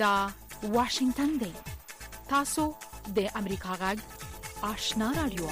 دا 0.00 0.16
واشنگتن 0.74 1.30
دی 1.40 1.50
تاسو 2.28 2.62
د 3.16 3.26
امریکا 3.40 3.72
غږ 3.80 3.98
آشنا 4.68 5.08
رادیو 5.16 5.48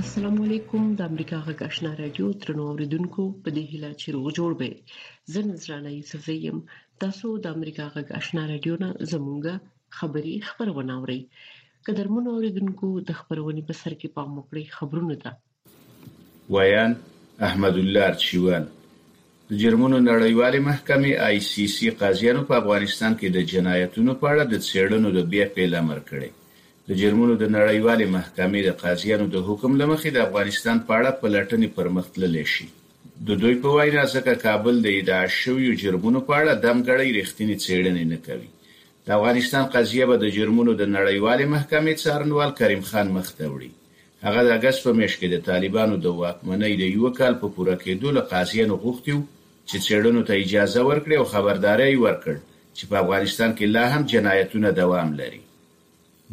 السلام 0.00 0.36
علیکم 0.46 0.90
د 0.98 1.08
امریکا 1.14 1.38
غږ 1.46 1.64
آشنا 1.70 1.92
رادیو 2.02 2.28
ترنو 2.44 2.66
اوریدونکو 2.74 3.26
په 3.46 3.56
دې 3.56 3.64
هیله 3.72 3.90
چې 4.00 4.16
روغ 4.18 4.28
جوړ 4.40 4.58
به 4.64 5.38
زن 5.38 5.54
زرانه 5.64 5.94
یوسفیم 5.94 6.60
تاسو 7.06 7.32
د 7.48 7.56
امریکا 7.58 7.88
غږ 7.96 8.12
آشنا 8.20 8.44
رادیو 8.52 8.78
نه 8.86 8.90
زمونږه 9.16 9.98
خبری 10.02 10.36
خبرونه 10.52 10.98
اوري 11.00 11.20
قدرمن 11.92 12.30
اوریدونکو 12.36 12.94
د 13.12 13.20
خبرونه 13.24 13.66
په 13.72 13.80
سر 13.82 13.98
کې 14.04 14.20
پام 14.20 14.38
وکړئ 14.38 14.78
خبرونه 14.78 15.20
ده 15.26 16.56
ویان 16.58 17.00
احمد 17.52 17.84
الله 17.88 18.24
چوان 18.30 18.72
د 19.50 19.52
جرمونو 19.62 19.96
نړیوالې 20.10 20.60
محکمې 20.70 21.12
آی 21.28 21.36
سي 21.50 21.64
سي 21.76 21.88
قاضیانو 22.00 22.42
په 22.48 22.54
افغانستان 22.62 23.12
کې 23.18 23.28
د 23.36 23.38
جنایتونو 23.50 24.12
په 24.20 24.26
اړه 24.32 24.42
د 24.46 24.54
څېړنو 24.68 25.08
د 25.16 25.20
بیا 25.32 25.44
پیل 25.54 25.72
امر 25.82 25.98
کړی 26.10 26.30
د 26.88 26.90
جرمونو 27.00 27.34
د 27.42 27.50
نړیوالې 27.56 28.06
محکمې 28.16 28.60
د 28.68 28.70
قاضیانو 28.82 29.26
د 29.34 29.44
حکم 29.48 29.72
لمخې 29.82 30.10
د 30.12 30.18
افغانستان 30.26 30.76
په 30.86 30.90
اړه 30.98 31.10
پلټنې 31.20 31.68
پرمختللې 31.78 32.44
شي 32.54 32.66
د 33.28 33.42
دوی 33.42 33.54
په 33.62 33.68
وینا 33.76 34.04
ځکه 34.14 34.40
کابل 34.46 34.74
د 34.86 34.96
ادعا 34.98 35.22
شویو 35.42 35.78
جرمونو 35.82 36.18
په 36.28 36.32
اړه 36.40 36.52
دمګړی 36.66 37.08
رښتینی 37.20 37.56
څېړنې 37.64 38.04
نه 38.12 38.18
کوي 38.26 38.48
د 39.06 39.16
افغانستان 39.18 39.64
قضیه 39.74 40.04
به 40.10 40.16
د 40.24 40.26
جرمونو 40.36 40.72
د 40.80 40.84
نړیوالې 40.96 41.44
محکمې 41.54 41.94
څارنوال 42.02 42.50
کریم 42.60 42.82
خان 42.90 43.06
مخ 43.18 43.28
ته 43.38 43.44
وړي 43.54 43.70
هغه 44.26 44.42
د 44.44 44.48
اګست 44.58 44.80
په 44.86 44.90
میاشت 44.98 45.16
کې 45.20 45.28
د 45.32 45.36
طالبانو 45.48 45.94
د 46.04 46.06
واکمنۍ 46.22 46.72
د 46.80 46.84
یو 46.96 47.06
کال 47.18 47.34
په 47.42 47.46
پوره 47.54 47.76
کېدو 47.84 48.08
له 48.16 48.22
قاضیانو 48.32 48.74
غوښتي 48.84 49.14
چې 49.68 49.76
څېړنو 49.86 50.20
ته 50.28 50.32
اجازه 50.44 50.80
ورکړي 50.90 51.14
او 51.20 51.26
خبرداري 51.34 51.96
ورکړي 52.04 52.38
چې 52.76 52.84
په 52.88 52.94
افغانستان 53.02 53.50
کې 53.58 53.64
لا 53.76 53.84
هم 53.92 54.02
جنایتونه 54.12 54.68
دوام 54.80 55.08
لري 55.20 55.40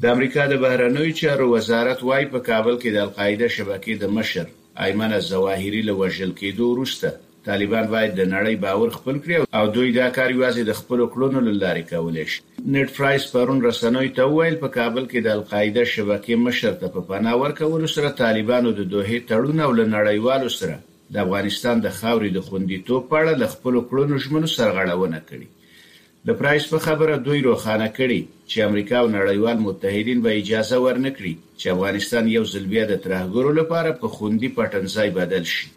د 0.01 0.03
امریکا 0.15 0.43
د 0.49 0.53
بهرنوي 0.63 1.11
چارو 1.21 1.45
وزارت 1.55 1.99
وايي 2.07 2.25
په 2.33 2.39
کابل 2.49 2.75
کې 2.81 2.89
د 2.91 2.97
القاعده 3.05 3.47
شبکې 3.55 3.93
د 3.97 4.03
مشر 4.17 4.45
ایمن 4.85 5.11
الزواهری 5.19 5.81
له 5.89 5.93
وژل 6.01 6.31
کېدو 6.41 6.63
وروسته 6.73 7.07
طالبان 7.49 7.85
باید 7.93 8.11
د 8.15 8.21
نړۍ 8.33 8.55
باور 8.65 8.89
خپل 8.97 9.15
کړي 9.23 9.35
او 9.57 9.63
دوی 9.75 9.89
دا 9.99 10.07
کار 10.17 10.29
یوازې 10.37 10.63
د 10.69 10.73
خپل 10.79 10.99
کړونو 11.13 11.39
لارې 11.61 11.83
کولای 11.91 12.25
شي 12.33 12.39
نت 12.73 12.89
پرایس 12.97 13.23
پرون 13.33 13.59
رسنوي 13.69 14.09
ته 14.17 14.23
ویل 14.35 14.55
په 14.63 14.69
کابل 14.77 15.03
کې 15.11 15.19
د 15.27 15.29
القاعده 15.37 15.85
شبکې 15.93 16.33
مشر 16.47 16.73
ته 16.81 16.87
په 16.97 17.01
پناه 17.09 17.39
ورکول 17.45 17.87
سره 17.95 18.11
طالبانو 18.21 18.73
د 18.81 18.89
دوه 18.93 19.19
تړون 19.33 19.59
او 19.69 19.71
لنړیوالو 19.79 20.51
سره 20.59 20.77
د 21.15 21.23
افغانستان 21.25 21.81
د 21.85 21.95
خاورې 22.01 22.29
د 22.37 22.47
خوندیتوب 22.51 23.09
په 23.09 23.15
اړه 23.23 23.33
د 23.43 23.51
خپل 23.55 23.79
کړونو 23.89 24.21
ژمنو 24.27 24.53
سرغړونه 24.57 25.19
کړې 25.25 26.29
د 26.29 26.37
پرایس 26.41 26.69
په 26.73 26.79
خبره 26.87 27.11
دوی 27.25 27.39
روخانه 27.49 27.87
کړي 27.97 28.21
چې 28.51 28.67
امریکا 28.69 28.97
او 29.03 29.09
نړیوال 29.17 29.57
متحدین 29.67 30.21
به 30.25 30.37
اجازه 30.41 30.83
ورنکړي 30.85 31.33
چې 31.61 31.67
افغانستان 31.75 32.31
یو 32.37 32.45
ځل 32.53 32.69
بیا 32.75 32.85
د 32.93 33.01
ترهګرو 33.05 33.51
لپاره 33.59 33.99
په 34.03 34.17
خوندي 34.17 34.49
پټنځای 34.59 35.09
بدل 35.21 35.53
شي 35.55 35.69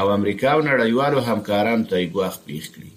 او 0.00 0.08
امریکا 0.14 0.48
او 0.54 0.60
نړیوالو 0.70 1.20
همکارانو 1.30 1.84
ته 1.90 1.96
ګواښ 2.14 2.34
پیښ 2.46 2.64
کړي 2.74 2.90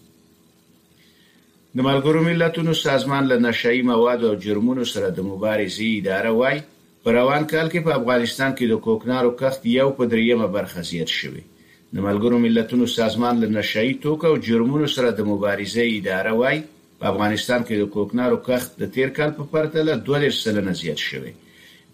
د 1.77 1.85
ملګرو 1.89 2.19
ملتونو 2.29 2.73
سازمان 2.85 3.23
له 3.31 3.37
نشئی 3.45 3.81
موادو 3.91 4.25
او 4.31 4.35
جرمونو 4.45 4.85
سره 4.93 5.07
د 5.19 5.27
مبارزې 5.29 5.87
اداره 5.99 6.31
وای 6.39 6.57
په 7.03 7.07
روان 7.19 7.43
کال 7.53 7.67
کې 7.73 7.79
په 7.87 7.91
افغانستان 7.99 8.51
کې 8.57 8.65
د 8.71 8.83
کوکنارو 8.87 9.31
کښت 9.41 9.61
یو 9.77 9.87
په 9.99 10.03
دریمه 10.13 10.47
برخه 10.57 10.81
زیات 10.91 11.11
شوی 11.19 11.43
د 11.45 11.95
ملګرو 12.07 12.37
ملتونو 12.45 12.85
سازمان 12.97 13.33
له 13.43 13.47
نشئی 13.59 13.93
توکو 14.05 14.25
او 14.31 14.35
جرمونو 14.49 14.87
سره 14.97 15.11
د 15.19 15.31
مبارزې 15.31 15.97
اداره 15.99 16.33
وای 16.41 16.57
په 16.99 17.03
افغانستان 17.13 17.59
کې 17.67 17.75
د 17.81 17.91
کوکنارو 17.97 18.37
کښت 18.47 18.69
د 18.81 18.91
تیر 18.95 19.15
کال 19.19 19.31
په 19.41 19.49
پرتله 19.51 19.99
2.5 20.13 20.39
سلنه 20.43 20.75
زیات 20.83 21.07
شوی 21.09 21.33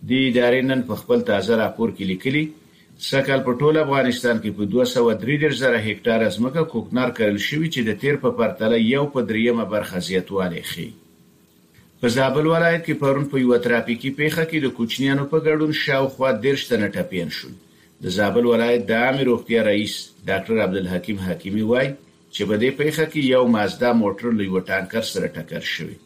د 0.10 0.12
ادارې 0.30 0.62
نن 0.72 0.84
په 0.92 1.02
خپل 1.04 1.26
تازه 1.34 1.64
راپور 1.64 1.96
کې 1.98 2.14
لیکلي 2.14 2.46
سکهال 3.08 3.42
په 3.48 3.52
ټول 3.60 3.78
افغانستان 3.80 4.38
کې 4.44 4.50
په 4.58 4.66
233 4.74 5.58
زره 5.62 5.80
هکتار 5.88 6.22
ځمکه 6.36 6.62
کوکنار 6.74 7.10
کړل 7.18 7.38
شوې 7.48 7.68
چې 7.74 7.82
د 7.88 7.92
تیر 8.02 8.16
په 8.24 8.30
پرتله 8.38 8.78
یو 8.82 9.04
په 9.16 9.22
دریمه 9.32 9.66
برخه 9.74 10.00
زیاتوالی 10.10 10.62
ښيي 10.72 10.90
په 12.00 12.08
زابل 12.16 12.46
ولایت 12.54 12.82
کې 12.86 12.94
پرون 13.04 13.26
په 13.34 13.38
یو 13.46 13.58
ترافیکي 13.68 14.12
پیښه 14.22 14.44
کې 14.50 14.60
د 14.62 14.68
کوچنیانو 14.78 15.26
په 15.32 15.38
ګډون 15.48 15.72
شاوخوا 15.84 16.30
ډیر 16.44 16.56
شتنه 16.64 16.88
ټپین 16.96 17.30
شول 17.38 17.54
د 18.04 18.16
زابل 18.18 18.46
ولایت 18.54 18.88
د 18.88 18.92
عامه 19.04 19.24
روغتیا 19.30 19.62
رئیس 19.72 19.94
ډاکټر 20.30 20.56
عبدالحکیم 20.66 21.18
حکیمی 21.28 21.66
وایي 21.72 21.92
چې 22.34 22.42
په 22.50 22.56
دې 22.62 22.72
پیښه 22.80 23.04
کې 23.12 23.22
یو 23.36 23.44
مازدا 23.56 23.90
موټر 24.04 24.28
لوی 24.38 24.50
وټانکر 24.56 25.04
سره 25.14 25.28
ټکر 25.36 25.64
شوی 25.76 25.98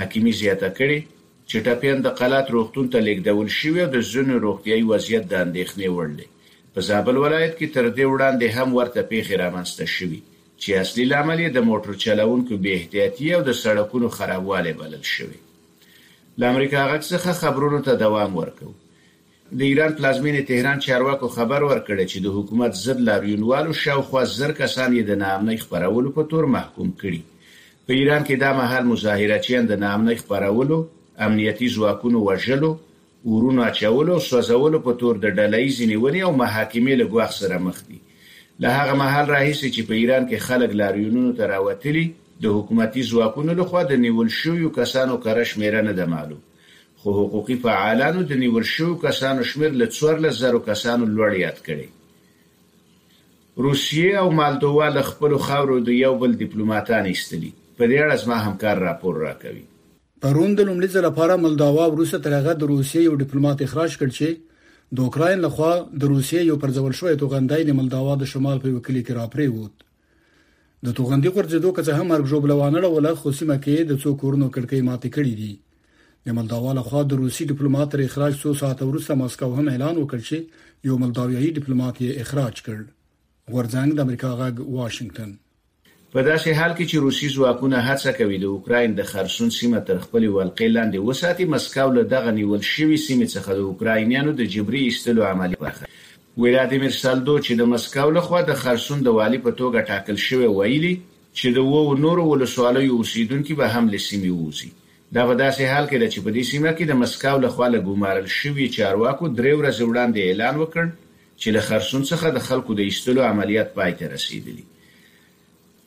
حکیمی 0.00 0.32
زیاته 0.42 0.68
کړي 0.78 0.98
چې 1.48 1.56
ټپيان 1.66 1.98
د 2.02 2.08
قلات 2.18 2.46
روغتون 2.54 2.86
ته 2.92 2.98
لیږدول 3.06 3.48
شوي 3.58 3.80
او 3.84 3.90
د 3.96 3.98
ځینو 4.12 4.34
روغتيایي 4.46 4.84
وضعیت 4.92 5.24
د 5.30 5.34
اندېښنې 5.44 5.88
وړ 5.96 6.08
دی 6.18 6.26
په 6.74 6.80
زابل 6.88 7.16
ولایت 7.24 7.52
کې 7.58 7.66
تر 7.74 7.86
دې 7.96 8.04
وړاندې 8.12 8.46
هم 8.56 8.68
ورته 8.78 9.00
پیښې 9.12 9.34
رامنځته 9.42 9.84
شوې 9.96 10.20
چې 10.62 10.68
اصلي 10.82 11.04
لامل 11.12 11.38
یې 11.44 11.50
د 11.52 11.58
موټر 11.68 11.92
چلوونکو 12.04 12.52
بې 12.62 12.72
احتیاطي 12.78 13.26
او 13.36 13.42
د 13.48 13.50
سړکونو 13.62 14.06
خرابوالی 14.16 14.72
بلل 14.80 15.04
شوی 15.14 15.38
د 16.38 16.42
امریکا 16.52 16.80
غږ 16.92 17.02
څخه 17.12 17.30
خبرونو 17.42 17.78
ته 17.86 17.92
دوام 18.04 18.32
ورکوي 18.42 18.74
د 19.58 19.60
ایران 19.70 19.92
پلازمینه 19.98 20.40
تهران 20.50 20.78
چارواکو 20.84 21.26
خبر 21.36 21.60
ورکړی 21.70 22.04
چې 22.12 22.18
د 22.24 22.28
حکومت 22.38 22.72
ضد 22.84 23.00
لاریونوالو 23.08 23.72
شاوخوا 23.82 24.22
زر 24.38 24.52
کسان 24.60 24.90
یې 24.98 25.02
د 25.06 25.12
نامنۍ 25.24 25.56
خبرولو 25.64 26.08
په 26.16 26.22
تور 26.30 26.44
محکوم 26.56 26.88
کړي 27.02 27.20
په 27.86 27.92
ایران 28.00 28.22
کې 28.28 28.34
دا 28.44 28.50
مهال 28.60 28.84
مظاهره 28.92 29.38
چین 29.46 29.62
د 29.66 29.74
نامنۍ 29.86 30.16
خبرولو 30.22 30.78
امنیتي 31.26 31.68
ځواکونو 31.74 32.18
وژلو 32.28 32.70
ورونو 33.32 33.62
اچولو 33.70 34.12
او 34.14 34.20
سوځولو 34.30 34.78
په 34.86 34.92
تور 35.00 35.14
د 35.24 35.34
ډله 35.38 35.58
ییز 35.64 35.78
نیولې 35.90 36.20
او 36.28 36.32
محاکمې 36.42 36.94
له 37.00 37.06
ګواښ 37.12 37.30
سره 37.40 37.56
مخ 37.68 37.76
دي 37.88 37.98
له 38.62 38.68
هغه 38.78 38.94
مهال 39.02 39.26
راهیسې 39.34 39.68
چې 39.74 39.82
په 39.88 39.94
ایران 40.00 40.24
کې 40.30 40.44
خلک 40.46 40.70
لاریونونو 40.80 41.32
ته 41.40 41.44
راوتلي 41.54 42.04
د 42.44 42.54
حکومتي 42.56 43.02
ځواکونو 43.10 43.52
لخوا 43.60 43.82
د 43.90 44.00
نیول 44.04 44.28
شویو 44.40 44.70
کسانو 44.78 45.16
کره 45.24 45.44
شمیره 45.50 45.82
نه 45.88 45.92
ده 46.00 46.06
معلوم 46.14 46.40
خو 47.00 47.10
حقوقي 47.18 47.56
فعالانو 47.62 48.20
د 48.30 48.38
نیول 48.42 48.64
شوو 48.72 48.98
کسانو 49.06 49.44
شمیر 49.52 49.72
له 49.80 49.86
4000 49.96 50.56
کسانو 50.68 51.04
لوړ 51.16 51.32
یاد 51.46 51.58
کړي 51.66 51.86
روسیه 53.66 54.12
او 54.22 54.30
مالدووا 54.38 54.88
له 54.96 55.02
خپل 55.08 55.34
خاورو 55.48 55.76
د 55.88 55.98
یو 56.04 56.14
بل 56.22 56.32
ډیپلوماټان 56.44 57.04
ایستلي 57.12 57.52
په 57.78 57.84
دې 57.84 57.98
اړه 58.04 58.14
زما 58.24 58.36
همکار 58.46 58.76
راپور 58.84 59.14
راکوي 59.26 59.64
پروند 60.24 60.60
لومړي 60.68 60.88
ځل 60.94 61.02
لپاره 61.06 61.34
ملداوا 61.44 61.84
وروسته 61.92 62.18
تر 62.26 62.32
هغه 62.38 62.52
د 62.58 62.62
روسیې 62.72 63.00
یو 63.06 63.14
ډیپلوماټ 63.22 63.62
اخراج 63.66 63.94
کړ 64.02 64.08
چې 64.16 64.28
د 65.00 65.02
اوکرين 65.04 65.40
لخوا 65.44 65.70
د 66.00 66.02
روسیې 66.12 66.40
یو 66.50 66.58
پرځول 66.66 66.92
شوی 66.98 67.16
توغندای 67.22 67.62
د 67.70 67.76
ملداوا 67.80 68.14
د 68.20 68.28
شمال 68.34 68.58
په 68.66 68.72
وکیل 68.76 69.00
کې 69.06 69.16
راپریوت 69.18 69.82
د 70.88 70.94
توغندي 71.00 71.32
ګرځېدو 71.36 71.72
که 71.76 71.82
څه 71.86 71.92
هم 71.98 72.06
مرګ 72.12 72.24
جوړ 72.34 72.40
بلوانړه 72.46 72.90
ولا 72.94 73.12
خو 73.24 73.32
سیمه 73.40 73.58
کې 73.66 73.88
د 73.92 74.00
څو 74.04 74.14
کورونو 74.24 74.50
کړکۍ 74.54 74.80
ماتې 74.92 75.18
کړې 75.18 75.34
دي 75.42 76.30
د 76.30 76.38
ملداوا 76.40 76.76
لخوا 76.80 77.02
د 77.12 77.20
روسي 77.26 77.48
ډیپلوماټ 77.52 77.92
تر 77.96 78.04
اخراج 78.08 78.38
څو 78.42 78.54
ساعت 78.64 78.86
وروسته 78.90 79.18
مسکو 79.24 79.50
هم 79.58 79.68
اعلان 79.74 79.96
وکړ 80.02 80.28
چې 80.28 80.90
یو 80.90 81.02
ملداویي 81.06 81.50
ډیپلوماټ 81.60 82.02
یې 82.08 82.26
اخراج 82.26 82.64
کړ 82.66 82.82
ورځنګ 83.58 83.98
د 84.00 84.06
امریکا 84.10 84.32
غږ 84.40 84.82
واشنگټن 84.82 85.38
په 86.16 86.20
داسې 86.24 86.50
حال 86.58 86.72
کې 86.78 86.84
چې 86.92 86.96
روسي 87.04 87.28
ځواکونه 87.36 87.78
هڅه 87.84 88.10
کوي 88.16 88.38
د 88.40 88.46
اوکرين 88.54 88.94
د 88.96 89.04
خرسون 89.10 89.50
سیمه 89.58 89.78
تر 89.90 89.98
خپل 90.00 90.24
ولقې 90.32 90.68
لاندې 90.72 91.04
وساتي 91.10 91.44
مسکو 91.52 91.86
له 91.98 92.02
دغه 92.10 92.32
نیول 92.38 92.62
شوی 92.70 92.98
سیمې 93.04 93.26
څخه 93.34 93.54
د 93.60 93.60
اوکراینیانو 93.68 94.32
د 94.40 94.50
جبري 94.56 94.82
ایستلو 94.88 95.22
عملی 95.28 95.58
برخه 95.62 95.86
ولادیمیر 96.44 96.92
سالدو 96.98 97.36
چې 97.46 97.60
د 97.62 97.70
مسکو 97.70 98.04
له 98.16 98.22
خوا 98.26 98.40
د 98.50 98.58
خرسون 98.64 99.04
د 99.08 99.16
والی 99.20 99.38
په 99.46 99.56
توګه 99.60 99.86
ټاکل 99.92 100.20
شوی 100.26 100.50
ویلي 100.58 100.90
چې 100.96 101.56
د 101.58 101.66
وو 101.72 101.96
نورو 102.04 102.26
ولسوالیو 102.32 102.98
اوسیدونکو 103.00 103.56
به 103.62 103.66
هم 103.78 103.90
لسیمې 103.94 104.34
ووزي 104.36 104.70
دا 105.20 105.24
په 105.30 105.38
داسې 105.42 105.70
حال 105.70 105.88
کې 105.90 106.02
ده 106.02 106.08
چې 106.10 106.18
په 106.26 106.30
دې 106.34 106.44
سیمه 106.52 106.70
کې 106.74 106.90
د 106.92 107.00
مسکو 107.04 107.34
له 107.46 107.52
خوا 107.56 107.70
له 107.76 107.80
ګمارل 107.88 108.28
شوی 108.40 108.68
چارواکو 108.76 109.32
درې 109.38 109.56
ورځې 109.58 109.88
وړاندې 109.88 110.20
اعلان 110.28 110.60
وکړ 110.60 110.92
چې 111.40 111.48
له 111.56 111.66
خرسون 111.70 112.06
څخه 112.12 112.34
د 112.38 112.46
خلکو 112.50 112.78
د 112.82 112.84
ایستلو 112.90 113.24
عملیات 113.32 113.74
پای 113.80 113.96
ته 114.02 114.12
رسیدلی 114.16 114.66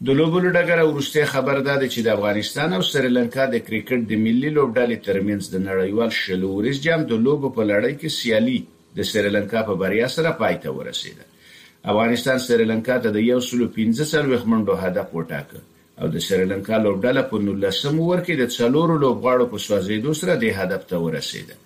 د 0.07 0.09
لوبولو 0.17 0.49
ډګر 0.55 0.79
وروستي 0.89 1.23
خبر 1.31 1.57
دا 1.67 1.75
دی 1.81 1.87
چې 1.93 1.99
د 2.05 2.09
افغانستان 2.15 2.69
او 2.77 2.81
سریلانکا 2.87 3.45
د 3.53 3.61
کرکټ 3.67 4.01
د 4.11 4.19
ملي 4.25 4.49
لوبډلې 4.57 4.97
ترمنځ 5.07 5.43
د 5.53 5.57
نړیوال 5.69 6.11
شلو 6.23 6.49
ورځ 6.57 6.77
جام 6.85 7.01
د 7.11 7.21
لوبو 7.27 7.49
په 7.55 7.63
لړۍ 7.71 7.93
کې 7.99 8.09
سیالي 8.17 8.57
د 8.97 9.07
سریلانکا 9.11 9.63
په 9.69 9.77
بریا 9.83 10.09
سره 10.15 10.33
پای 10.41 10.57
ته 10.65 10.73
ورسیده 10.79 11.23
افغانستان 11.93 12.43
سریلانکا 12.47 12.97
ته 13.07 13.15
د 13.17 13.23
115 13.39 14.11
سلوخ 14.11 14.45
منډو 14.53 14.77
هدف 14.83 15.09
وټاکه 15.15 15.63
او 16.01 16.11
د 16.17 16.23
سریلانکا 16.27 16.81
لوبډله 16.85 17.25
په 17.33 17.41
19 17.47 18.07
ور 18.09 18.23
کې 18.29 18.41
د 18.43 18.53
څلورو 18.57 18.99
لوبغاړو 19.07 19.51
په 19.55 19.63
سوازیدو 19.67 20.15
سره 20.21 20.37
د 20.45 20.55
هدف 20.61 20.87
ته 20.93 21.01
ورسیده 21.07 21.59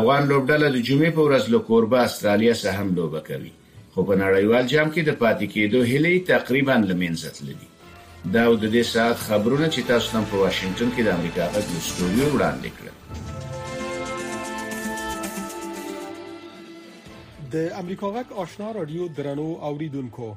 افغان 0.00 0.30
لوبډله 0.34 0.66
د 0.70 0.78
جمعې 0.90 1.18
په 1.20 1.28
ورځ 1.30 1.50
له 1.56 1.64
کوربه 1.72 2.04
استرالیا 2.10 2.60
سره 2.64 2.78
هم 2.82 2.96
لوبه 3.02 3.24
کوي 3.32 3.52
خو 3.94 4.02
په 4.08 4.14
نړیوال 4.20 4.68
جام 4.72 4.90
کې 4.92 5.02
د 5.08 5.12
پاتې 5.22 5.46
کېدو 5.54 5.78
هلې 5.88 6.10
تقریبا 6.28 6.74
لمنځه 6.84 7.30
تللی 7.38 7.68
دا 8.36 8.44
د 8.62 8.70
دې 8.74 8.82
ساعت 8.90 9.18
خبرونه 9.24 9.66
چې 9.74 9.80
تاسو 9.90 10.08
نن 10.18 10.24
په 10.30 10.36
واشنگټن 10.42 10.88
کې 10.94 11.02
د 11.08 11.10
امریکا 11.18 11.44
غږ 11.56 11.66
استودیو 11.80 12.26
وړاندې 12.36 12.70
کړل 12.76 12.96
د 17.56 17.56
امریکا 17.82 18.06
غږ 18.16 18.28
آشنا 18.46 18.68
رادیو 18.78 19.04
درنو 19.20 19.46
اوریدونکو 19.72 20.30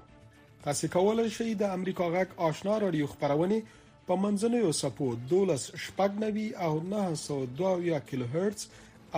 تاسو 0.68 0.84
کولای 0.98 1.30
شئ 1.40 1.50
د 1.64 1.74
امریکا 1.80 2.06
غږ 2.18 2.30
آشنا 2.50 2.76
رادیو 2.88 3.08
خبرونه 3.16 3.60
په 4.12 4.18
منځنوي 4.26 4.72
سپو 4.84 5.08
12 5.32 5.88
شپږنوي 5.88 6.48
او 6.68 6.74
902 6.92 8.04
کیلو 8.12 8.28
هرتز 8.38 8.64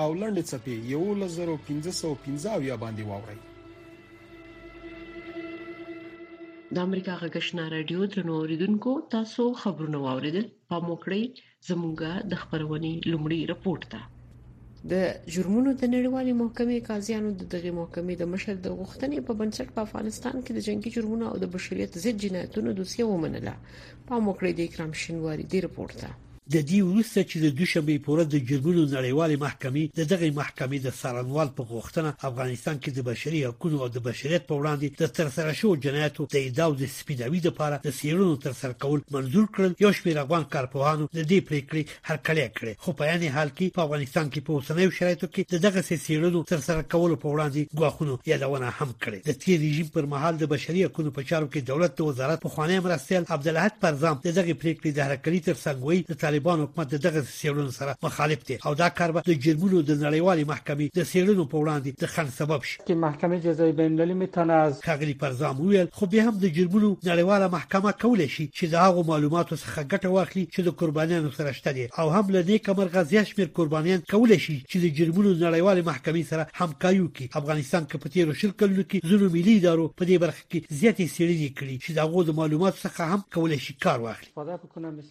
او 0.05 0.09
لنډ 0.21 0.37
چپی 0.53 0.81
11515 0.95 2.09
باندې 2.29 3.03
واورئ 3.11 3.39
د 6.75 6.77
امریکا 6.87 7.13
غږشنا 7.21 7.63
رادیو 7.73 8.01
درنو 8.13 8.33
اوریدونکو 8.39 8.91
تاسو 9.13 9.43
خبرونه 9.61 9.97
واوریدل 10.05 10.45
په 10.69 10.77
موکړی 10.87 11.23
زمونږه 11.69 12.11
د 12.31 12.33
خبرونې 12.41 12.93
لومړی 13.11 13.39
رپورت 13.51 13.83
ده 13.93 14.01
د 14.91 14.93
جرمونو 15.33 15.69
د 15.81 15.83
نړیوالې 15.95 16.33
محکمې 16.41 16.77
قاضیانو 16.89 17.29
د 17.39 17.41
دغه 17.53 17.69
محکمې 17.79 18.13
د 18.17 18.23
مشر 18.33 18.55
د 18.65 18.67
غوښتنې 18.79 19.19
په 19.27 19.33
بنسټ 19.39 19.67
په 19.75 19.81
افغانستان 19.87 20.35
کې 20.43 20.51
د 20.53 20.59
جنگي 20.67 20.89
جرمونو 20.95 21.25
او 21.31 21.35
د 21.43 21.45
بشریت 21.55 21.91
ضد 22.03 22.15
جنایتونو 22.25 22.69
دوسیه 22.79 23.05
ومنله 23.09 23.53
په 24.07 24.13
موکړی 24.25 24.51
د 24.55 24.59
اکرام 24.67 24.91
شینواری 25.03 25.45
دی 25.51 25.59
رپورت 25.67 25.95
ده 26.03 26.09
د 26.55 26.57
دې 26.67 26.79
وروسته 26.89 27.23
چې 27.29 27.37
د 27.45 27.47
دوشنبه 27.59 27.95
پوره 28.03 28.23
د 28.33 28.41
جرمونو 28.49 28.81
نړیوالې 28.91 29.37
محکمې 29.45 29.95
د 29.99 30.05
دغه 30.11 30.27
محکمې 30.35 30.77
د 30.85 30.93
سرانوال 30.99 31.49
په 31.57 31.63
غوښتنه 31.71 32.09
افغانستان 32.29 32.77
کې 32.83 32.89
د 32.97 33.05
بشري 33.09 33.41
حقوقو 33.47 33.81
او 33.85 33.89
د 33.95 34.03
بشریت 34.07 34.45
په 34.51 34.55
وړاندې 34.59 34.87
د 35.01 35.11
ترسره 35.17 35.53
شو 35.61 35.71
جنایتو 35.85 36.27
د 36.33 36.37
ایداو 36.43 36.77
د 36.81 36.85
سپیداوي 36.93 37.41
لپاره 37.47 37.79
د 37.87 37.95
سیرونو 37.97 38.35
ترسره 38.45 38.77
کول 38.85 39.03
منزور 39.15 39.47
کړل 39.57 39.73
یو 39.85 39.91
شمېر 39.99 40.21
افغان 40.23 40.45
کارپوهانو 40.53 41.09
د 41.17 41.19
دې 41.31 41.39
پریکړې 41.49 41.97
هرکلی 42.11 42.47
کړې 42.61 42.87
خو 42.87 42.95
په 43.01 43.11
یانې 43.11 43.35
حال 43.37 43.51
کې 43.57 43.75
په 43.79 43.83
افغانستان 43.87 44.25
کې 44.33 44.47
په 44.49 44.57
اوسنیو 44.59 44.95
شرایطو 44.99 45.29
کې 45.33 45.65
دغه 45.67 46.01
سیرونو 46.05 46.43
ترسره 46.53 46.87
کول 46.95 47.17
په 47.25 47.33
وړاندې 47.33 47.79
غواخونو 47.81 48.17
یادونه 48.33 48.71
هم 48.79 48.89
کړې 48.93 49.33
د 49.33 49.39
تیر 49.43 49.61
رژیم 49.67 49.91
پر 49.99 50.09
مهال 50.15 50.41
د 50.45 50.51
بشري 50.55 50.87
حقوقو 50.89 51.15
په 51.19 51.27
چارو 51.33 51.51
کې 51.51 51.69
دولت 51.73 51.99
د 52.01 52.09
وزارت 52.13 52.45
په 52.47 52.55
خوانې 52.57 52.87
مرستيال 52.89 53.29
عبد 53.39 53.53
الحق 53.55 53.77
پرزام 53.87 54.17
دغه 54.31 54.59
پریکړې 54.63 54.97
د 54.99 55.07
هرکلی 55.11 55.45
تر 55.51 55.61
څنګ 55.65 55.79
وي 56.29 56.36
طالبان 56.37 56.61
حکومت 56.61 56.95
دغه 56.95 57.21
سیلونو 57.21 57.71
سره 57.71 57.97
مخالف 58.03 58.45
دي 58.45 58.57
او 58.65 58.73
دا 58.75 58.89
کار 58.89 59.11
به 59.11 59.21
د 59.21 59.33
جرمونو 59.33 59.81
د 59.81 59.91
نړیوالې 60.05 60.45
محکمې 60.51 60.87
د 60.97 61.03
سیلونو 61.11 61.45
په 61.51 61.57
وړاندې 61.63 61.91
د 62.01 62.05
خن 62.13 62.27
سبب 62.37 62.63
شي 62.63 62.77
چې 62.87 62.91
محکمه 63.05 63.39
جزای 63.39 63.71
بین 63.71 63.85
المللي 63.85 64.13
میتونه 64.13 64.53
از 64.53 64.81
خغلی 64.83 65.13
پرزام 65.13 65.61
ویل 65.61 65.87
خو 65.91 66.05
به 66.05 66.23
هم 66.27 66.35
د 66.43 66.53
جرمونو 66.57 66.89
نړیواله 67.05 67.51
محکمه 67.57 67.91
کولای 67.91 68.27
شي 68.35 68.49
چې 68.57 68.65
د 68.65 68.75
هغو 68.85 69.03
معلوماتو 69.03 69.55
څخه 69.57 69.81
ګټه 69.91 70.05
واخلي 70.11 70.43
چې 70.53 70.59
د 70.67 70.75
قربانیانو 70.81 71.31
سره 71.39 71.51
شته 71.59 71.71
دي 71.71 71.87
او 71.99 72.09
هم 72.09 72.25
له 72.35 72.41
دې 72.47 72.61
کمر 72.69 72.85
غزیا 72.97 73.23
شمیر 73.31 73.47
قربانیان 73.61 74.01
کولای 74.13 74.39
شي 74.45 74.57
چې 74.69 74.77
د 74.77 74.95
جرمونو 74.97 75.31
نړیوالې 75.39 75.83
محکمې 75.89 76.25
سره 76.29 76.47
همکاري 76.61 76.99
وکړي 76.99 77.35
افغانستان 77.41 77.83
کې 77.89 77.97
په 77.97 78.09
تیرو 78.13 78.33
شل 78.41 78.51
کلونو 78.59 78.83
کې 78.91 79.09
زړه 79.11 79.33
ملي 79.37 79.57
ادارو 79.57 79.87
په 79.99 80.03
دې 80.05 80.11
برخه 80.25 80.43
کې 80.51 80.59
زیاتې 80.69 81.05
څېړنې 81.15 81.49
کړې 81.57 81.75
چې 81.83 81.89
د 81.91 81.97
هغو 81.97 82.23
د 82.23 82.29
معلوماتو 82.39 82.87
څخه 82.87 83.01
هم 83.01 83.23
کولای 83.33 83.59
شي 83.65 83.73
کار 83.73 83.99
واخلي 84.05 84.31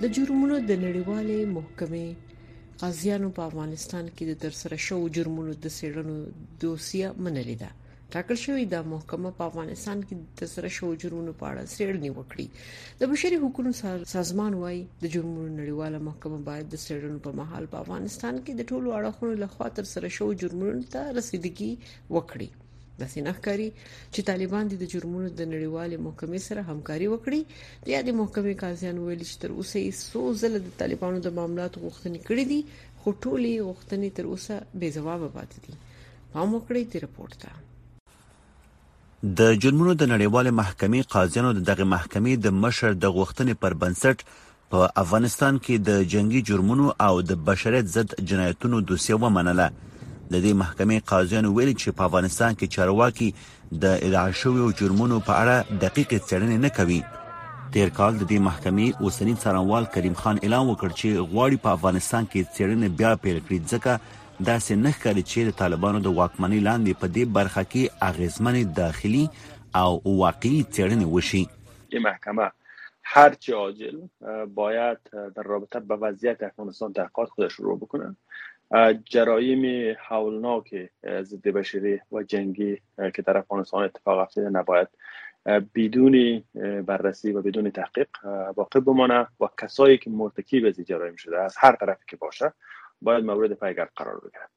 د 0.03 0.11
جرمونو 0.17 0.57
د 0.71 0.73
نړیوالې 0.85 1.39
محکمې 1.53 2.83
قاضیانو 2.83 3.31
په 3.39 3.43
افغانستان 3.51 4.11
کې 4.19 4.25
د 4.31 4.35
ترسره 4.43 4.79
شو 4.87 4.99
جرمونو 5.19 5.55
د 5.67 5.73
سیړنو 5.79 6.17
دوسیه 6.65 7.13
منلې 7.27 7.57
ده 7.63 7.71
ټاکل 8.17 8.39
شوې 8.45 8.65
د 8.75 8.85
محکمه 8.93 9.33
په 9.39 9.47
افغانستان 9.51 10.05
کې 10.09 10.15
د 10.25 10.37
تسره 10.43 10.71
شو 10.81 10.91
جرمونو 11.07 11.33
په 11.39 11.45
اړه 11.51 11.65
څېړنې 11.75 12.11
وکړي 12.15 12.47
د 13.01 13.03
بشري 13.15 13.41
حقوقو 13.45 13.73
سازمان 14.13 14.53
وایي 14.65 14.83
د 15.05 15.15
جرمونو 15.17 15.51
نړیواله 15.63 15.99
محکمه 16.11 16.39
باید 16.51 16.67
د 16.75 16.85
څېړنو 16.85 17.19
په 17.29 17.41
محل 17.41 17.65
په 17.73 17.81
افغانستان 17.85 18.35
کې 18.45 18.53
د 18.55 18.69
ټولو 18.75 18.89
اړخونو 19.01 19.35
لخوا 19.47 19.69
تر 19.81 19.85
سره 19.95 20.15
شو 20.21 20.31
جرمونو 20.45 20.85
ته 20.97 21.03
رسیدګي 21.21 21.73
وکړي 22.19 22.49
د 23.01 23.07
سینخکاری 23.13 23.67
چې 23.87 24.25
طالبان 24.29 24.71
د 24.83 24.87
جرمونو 24.93 25.31
د 25.41 25.49
نړیوالې 25.53 25.99
محکمې 26.07 26.41
سره 26.47 26.65
همکاري 26.71 27.09
وکړي 27.15 27.41
د 27.87 27.89
یادې 27.95 28.15
محکمې 28.21 28.55
قاضیان 28.63 29.01
ویل 29.03 29.23
چې 29.31 29.43
تر 29.45 29.55
اوسه 29.57 29.83
یې 29.83 30.23
100 30.23 30.41
ځله 30.43 30.63
د 30.69 30.75
طالبانو 30.83 31.19
د 31.27 31.35
معاملاتو 31.41 31.83
غوښتنې 31.87 32.21
کړې 32.29 32.45
دي 32.53 32.61
خو 33.01 33.15
ټولې 33.25 33.55
غوښتنې 33.69 34.15
تر 34.19 34.31
اوسه 34.31 34.63
بې 34.81 34.95
ځوابه 34.99 35.29
پاتې 35.37 35.59
دي 35.67 35.77
پام 36.37 36.55
وکړئ 36.57 36.85
د 36.93 36.95
رپورت 37.07 37.41
ته 37.45 39.35
د 39.41 39.61
جرمونو 39.65 39.93
د 40.01 40.11
نړیوال 40.15 40.49
محکمې 40.61 41.11
قاضیانو 41.17 41.53
دغه 41.71 41.85
محکمې 41.97 42.35
د 42.47 42.59
مشر 42.65 42.99
د 43.05 43.15
غوښتنې 43.19 43.63
پر 43.67 43.77
بنسټ 43.83 44.27
په 44.75 44.89
افغانستان 45.03 45.59
کې 45.65 45.87
د 45.89 46.09
جنگي 46.15 46.41
جرمونو 46.53 46.89
او 47.09 47.15
د 47.33 47.41
بشریت 47.51 47.93
ضد 47.99 48.15
جنایتونو 48.33 48.81
دوسیه 48.91 49.19
ومنله 49.25 49.69
د 50.29 50.35
دې 50.45 50.53
محکمې 50.61 51.01
قاضیانو 51.11 51.51
ویلي 51.57 51.75
چې 51.83 51.95
په 51.99 52.07
افغانستان 52.09 52.57
کې 52.59 52.71
چارواکي 52.77 53.29
د 53.83 53.93
ادعا 54.07 54.31
شویو 54.41 54.71
جرمونو 54.81 55.19
په 55.29 55.33
اړه 55.43 55.83
دقیق 55.85 56.09
څېړنې 56.09 56.59
نه 56.65 56.71
کوي 56.79 57.01
تیر 57.77 57.93
کال 57.99 58.17
د 58.17 58.23
دې 58.33 58.39
محکمې 58.49 58.87
اوسنی 59.07 59.35
څارنوال 59.43 59.85
کریم 59.97 60.17
خان 60.23 60.41
اعلان 60.45 60.65
وکړ 60.69 60.91
چې 61.01 61.27
غواړي 61.33 61.57
په 61.65 61.69
افغانستان 61.79 62.27
کې 62.33 62.51
څېړنې 62.55 62.89
بیا 62.99 63.13
پیل 63.25 63.39
کړي 63.47 63.59
ځکه 63.75 64.47
دا 64.49 64.57
سه 64.67 64.79
نه 64.85 64.91
ښکاري 64.97 65.23
چې 65.31 65.41
د 65.49 65.59
طالبانو 65.63 66.03
د 66.07 66.17
واکمنۍ 66.21 66.61
لاندې 66.69 67.01
په 67.01 67.07
دې 67.15 67.25
برخه 67.37 67.63
کې 67.73 68.11
اغیزمن 68.11 68.59
داخلي 68.83 69.25
او 69.83 69.91
واقعي 70.25 70.61
څېړنې 70.75 71.07
وشي 71.15 71.45
د 71.95 72.05
محکمه 72.09 72.51
هر 73.15 73.37
چه 73.47 73.63
عاجل 73.63 73.99
باید 74.61 75.13
در 75.35 75.49
رابطه 75.55 75.81
به 75.91 76.05
وضعیت 76.05 76.47
افغانستان 76.51 76.97
تحقیقات 77.01 77.29
خودش 77.35 77.59
رو 77.67 77.77
بکنن 77.83 78.15
جرایم 79.05 79.95
حولناک 80.09 80.89
ضد 81.23 81.49
بشری 81.49 82.01
و 82.13 82.23
جنگی 82.23 82.79
که 83.15 83.23
در 83.23 83.37
افغانستان 83.37 83.83
اتفاق 83.85 84.19
افتاده 84.19 84.49
نباید 84.51 84.89
بدون 85.75 86.45
بررسی 86.87 87.33
و 87.33 87.43
بدون 87.43 87.71
تحقیق 87.71 88.09
واقع 88.57 88.81
بمانه 88.81 89.27
و 89.41 89.49
کسایی 89.63 89.99
که 89.99 90.11
مرتکب 90.11 90.67
از 90.67 90.81
جرایم 90.81 91.17
شده 91.17 91.41
از 91.43 91.55
هر 91.59 91.77
طرفی 91.77 92.05
که 92.09 92.17
باشه 92.17 92.53
باید 93.03 93.25
مورد 93.25 93.53
پیگرد 93.53 93.93
قرار 93.97 94.19
بگیرد 94.19 94.51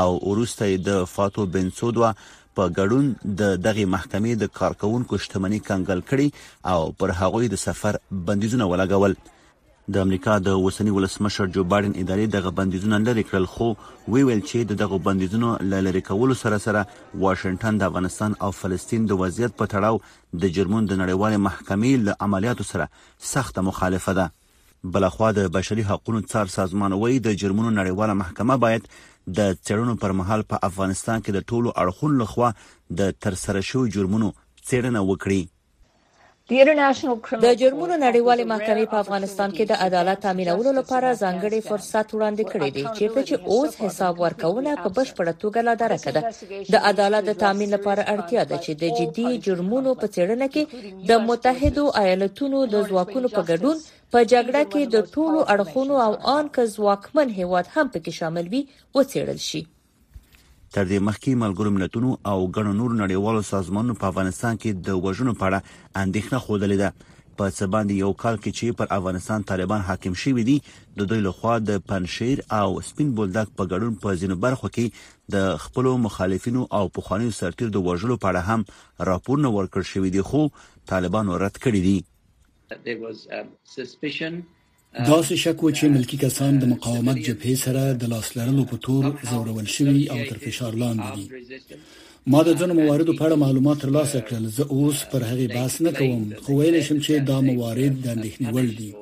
او 0.00 0.06
ورسته 0.28 0.72
د 0.92 1.02
فاتو 1.16 1.48
بن 1.56 1.68
سودا 1.82 2.12
په 2.56 2.70
ګډون 2.78 3.06
د 3.40 3.56
دغه 3.66 3.84
محکمې 3.94 4.32
د 4.42 4.48
کارکونکو 4.58 5.20
شتمنۍ 5.24 5.60
کنګل 5.68 6.00
کړي 6.10 6.26
او 6.72 6.80
پر 7.00 7.12
هغوی 7.20 7.48
د 7.52 7.62
سفر 7.66 7.98
بندیزونه 8.28 8.68
ولګول 8.72 9.16
د 9.94 10.04
امریکا 10.06 10.34
د 10.42 10.60
وسنی 10.66 10.92
ولسمشر 10.96 11.50
جو 11.56 11.64
بایدن 11.72 11.90
ادارې 12.02 12.28
دغه 12.34 12.52
بندیزونه 12.60 13.00
لري 13.08 13.24
کړل 13.30 13.48
خو 13.54 13.66
وی 14.12 14.22
ویل 14.28 14.44
چې 14.50 14.78
دغه 14.82 15.00
بندیزونه 15.08 15.48
لری 15.88 16.02
کول 16.08 16.32
سره 16.44 16.60
سره 16.66 16.86
واشنگټن 17.24 17.82
د 17.82 17.90
افغانستان 17.92 18.38
او 18.46 18.50
فلسطین 18.60 19.10
د 19.10 19.20
وضعیت 19.24 19.58
په 19.58 19.72
تړاو 19.74 20.00
د 20.44 20.54
جرمون 20.58 20.88
د 20.92 21.02
نړیوال 21.02 21.36
محکمې 21.48 22.08
له 22.08 22.30
عملیاتو 22.30 22.68
سره 22.70 22.88
سخت 23.34 23.62
مخالفه 23.70 24.16
ده 24.20 24.26
بلخوا 24.92 25.28
د 25.38 25.48
بشري 25.56 25.82
حقوقو 25.90 26.20
څار 26.30 26.46
سازمان 26.54 26.92
وایي 27.02 27.18
د 27.26 27.36
جرمونو 27.42 27.70
نړیواله 27.80 28.18
محکمه 28.22 28.56
باید 28.64 28.88
د 29.38 29.54
چړونو 29.66 29.94
پر 30.04 30.12
مهال 30.20 30.40
په 30.50 30.60
افغانستان 30.68 31.20
کې 31.20 31.32
د 31.32 31.48
ټولو 31.50 31.74
اړخونو 31.84 32.20
لخوا 32.22 32.50
د 33.00 33.14
ترسره 33.26 33.60
شوی 33.70 33.92
جرمونو 33.96 34.28
څېړنه 34.68 35.00
وکړي 35.10 35.40
د 36.52 36.56
جرمونو 37.60 37.94
نړیوالې 38.06 38.44
محکمې 38.52 38.86
په 38.92 38.96
افغانستان 39.04 39.50
کې 39.56 39.64
د 39.70 39.78
عدالت 39.86 40.18
تامینولو 40.26 40.70
لپاره 40.78 41.12
ځانګړي 41.22 41.60
فرصت 41.68 42.06
وړاندې 42.14 42.44
کړی 42.52 42.68
دی 42.76 42.84
چې 42.96 43.04
په 43.14 43.20
چې 43.28 43.34
اوس 43.50 43.72
حساب 43.84 44.14
ورکونه 44.24 44.70
په 44.82 44.88
بشپړه 44.96 45.32
توګه 45.42 45.60
لادرکه 45.68 46.10
ده 46.16 46.22
د 46.76 46.86
عدالت 46.90 47.22
د 47.30 47.40
تامین 47.46 47.68
لپاره 47.78 48.02
اړتیا 48.14 48.42
ده 48.50 48.56
چې 48.64 48.72
د 48.80 48.84
جدي 48.98 49.28
جرمونو 49.46 49.90
په 50.00 50.06
څیړنه 50.14 50.46
کې 50.54 50.62
د 51.10 51.26
متحدو 51.28 51.84
ایالاتونو 52.04 52.58
د 52.74 52.88
ځواکونو 52.92 53.28
په 53.36 53.42
ګډون 53.50 53.76
په 54.12 54.18
جګړه 54.32 54.62
کې 54.72 54.82
د 54.94 54.96
ټولو 55.16 55.40
اړخونو 55.52 55.94
او 56.06 56.12
ان 56.38 56.46
که 56.56 56.62
ځواکمن 56.78 57.28
هیواد 57.42 57.66
هم 57.76 57.86
پکې 57.94 58.12
شامل 58.18 58.46
وي 58.52 58.62
وڅېړل 58.96 59.40
شي 59.52 59.62
تر 60.74 60.86
دې 60.90 60.98
مخکې 61.06 61.32
ملګرو 61.40 61.70
ملتونو 61.74 62.08
او 62.30 62.38
ګڼو 62.54 62.70
نور 62.76 62.94
نړیوالو 63.00 63.42
سازمانونو 63.48 63.94
په 63.98 64.06
افغانستان 64.12 64.56
کې 64.62 64.86
د 64.86 64.96
وژنو 65.04 65.34
په 65.42 65.50
اړه 65.50 66.00
اندېښنه 66.02 66.38
خوده 66.46 66.78
ده 66.80 66.88
په 67.42 67.50
څه 67.58 67.68
باندې 67.74 67.98
یو 68.04 68.08
کال 68.22 68.38
کې 68.38 68.56
چې 68.58 68.76
پر 68.80 68.86
افغانستان 68.96 69.46
طالبان 69.50 69.84
حاکم 69.90 70.16
شوی 70.22 70.44
دي 70.48 70.56
د 70.98 71.08
دوی 71.12 71.22
لخوا 71.28 71.54
د 71.68 71.84
پنشیر 71.92 72.42
او 72.58 72.66
سپین 72.88 73.12
بولدک 73.20 73.52
په 73.60 73.68
ګډون 73.74 74.02
په 74.06 74.16
ځینو 74.22 74.38
برخو 74.46 74.72
کې 74.78 75.30
د 75.36 75.62
خپل 75.66 75.90
مخالفینو 76.08 76.66
او 76.80 76.82
پخوانیو 76.98 77.36
سرتیرو 77.38 77.74
د 77.78 77.86
وژلو 77.90 78.18
په 78.24 78.34
اړه 78.34 78.42
هم 78.48 79.08
راپورونه 79.12 79.54
ورکړ 79.58 79.90
شوی 79.94 80.10
دي 80.18 80.26
خو 80.32 80.42
طالبانو 80.94 81.40
رد 81.44 81.62
کړی 81.68 81.80
دي 81.86 82.90
there 82.90 83.00
was 83.06 83.24
um, 83.38 83.48
suspicion 83.78 84.42
دا 85.08 85.18
څه 85.28 85.34
شک 85.42 85.62
و 85.64 85.70
چې 85.76 85.84
ملکی 85.94 86.16
کسان 86.24 86.52
د 86.58 86.64
مقاومت 86.74 87.16
جبهې 87.26 87.54
سره 87.64 87.82
د 88.00 88.04
لاسلرلو 88.14 88.62
په 88.72 88.76
تور 88.86 89.04
زورول 89.30 89.66
شوي 89.76 90.02
او 90.14 90.18
تر 90.30 90.36
فشار 90.44 90.72
لاندې 90.82 91.08
دي 91.16 91.24
ما 92.34 92.42
د 92.48 92.50
ځینو 92.58 92.74
مواردو 92.74 93.12
په 93.20 93.24
اړه 93.26 93.36
معلومات 93.44 93.78
ترلاسه 93.84 94.18
کړل 94.28 94.44
زه 94.58 94.64
اوس 94.76 94.98
پر 95.14 95.20
هغه 95.30 95.46
بحث 95.54 95.78
نه 95.86 95.92
کوم 95.96 96.20
خو 96.44 96.52
ویل 96.58 96.76
شم 96.88 97.00
چې 97.06 97.10
دا 97.30 97.38
موارد 97.46 97.98
د 98.04 98.06
اندېښنې 98.14 98.48
وړ 98.54 98.68
دي 98.80 98.92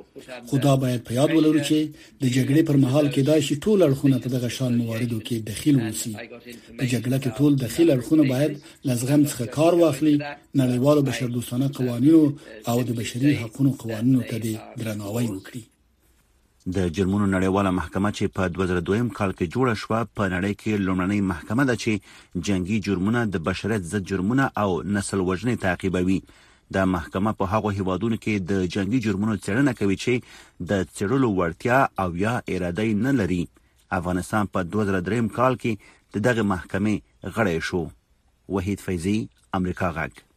خدا 0.51 0.73
باید 0.85 1.05
په 1.09 1.15
یاد 1.19 1.31
ولرو 1.37 1.61
چې 1.69 1.77
د 2.23 2.25
جګړې 2.35 2.63
پر 2.69 2.77
مهال 2.85 3.07
کې 3.15 3.19
دا 3.31 3.37
شی 3.49 3.55
ټول 3.65 3.81
اړخونه 3.89 4.17
په 4.25 4.29
دغه 4.37 4.49
شان 4.57 4.73
مواردو 4.81 5.19
کې 5.27 5.37
دخیل 5.51 5.77
وسی 5.83 6.13
په 6.79 6.85
جګړه 6.93 7.19
کې 7.23 7.31
ټول 7.39 7.53
دخیل 7.65 7.89
اړخونه 7.97 8.25
باید 8.33 8.53
لزغم 8.91 9.27
څخه 9.31 9.45
کار 9.59 9.73
واخلي 9.83 10.15
نړیوالو 10.59 11.03
بشردوستانه 11.11 11.69
قوانینو 11.81 12.23
او 12.71 12.79
د 12.89 12.97
بشري 13.03 13.35
حقوقو 13.43 13.77
قوانینو 13.85 14.23
ته 14.33 14.37
درناوی 14.81 15.27
وکړي 15.29 15.63
د 16.67 16.77
جرمونو 16.97 17.27
نړیواله 17.31 17.71
محکمه 17.77 18.11
چې 18.17 18.33
په 18.37 18.49
2002م 18.57 19.09
کال 19.19 19.33
کې 19.33 19.47
جوړه 19.55 19.75
شوه 19.83 20.01
په 20.17 20.29
نړۍ 20.35 20.55
کې 20.61 20.83
لومړنۍ 20.87 21.21
محکمه 21.33 21.65
ده 21.71 21.75
چې 21.85 22.43
جنگي 22.49 22.79
جرمونه 22.87 23.25
د 23.37 23.43
بشریت 23.49 23.89
ضد 23.93 24.07
جرمونه 24.11 24.45
او 24.65 24.83
نسل 24.97 25.19
وژنې 25.21 25.57
تعقیبوي 25.65 26.19
د 26.77 26.85
محکمه 26.95 27.33
په 27.41 27.45
هغه 27.55 27.73
هیوادونو 27.79 28.17
کې 28.25 28.35
د 28.53 28.71
جنگي 28.75 29.01
جرمونو 29.07 29.35
څېړنه 29.37 29.73
کوي 29.81 29.97
چې 30.05 30.15
د 30.71 30.85
څېړلو 30.97 31.33
وړتیا 31.41 31.81
او 32.03 32.17
یا 32.25 32.35
اراده 32.53 32.87
نه 33.07 33.17
لري 33.23 33.43
افغانستان 34.01 34.53
په 34.55 34.69
2003م 34.77 35.33
کال 35.41 35.59
کې 35.65 36.15
د 36.15 36.25
دغه 36.31 36.47
محکمې 36.53 37.35
غړی 37.37 37.59
شو 37.71 37.83
وحید 38.59 38.79
فیضی 38.87 39.19
امریکا 39.61 39.89
غږ 39.99 40.31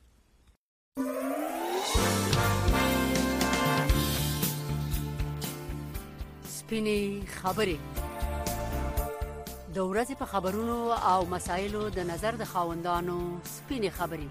سپینې 6.76 7.24
خبرې 7.42 7.78
د 9.76 9.78
ورځې 9.90 10.16
په 10.22 10.26
خبرونو 10.32 10.78
او 11.12 11.20
مسایلو 11.34 11.84
د 11.98 12.00
نظر 12.12 12.34
د 12.42 12.50
خاوندانو 12.54 13.16
سپینې 13.54 13.90
خبرې 13.98 14.30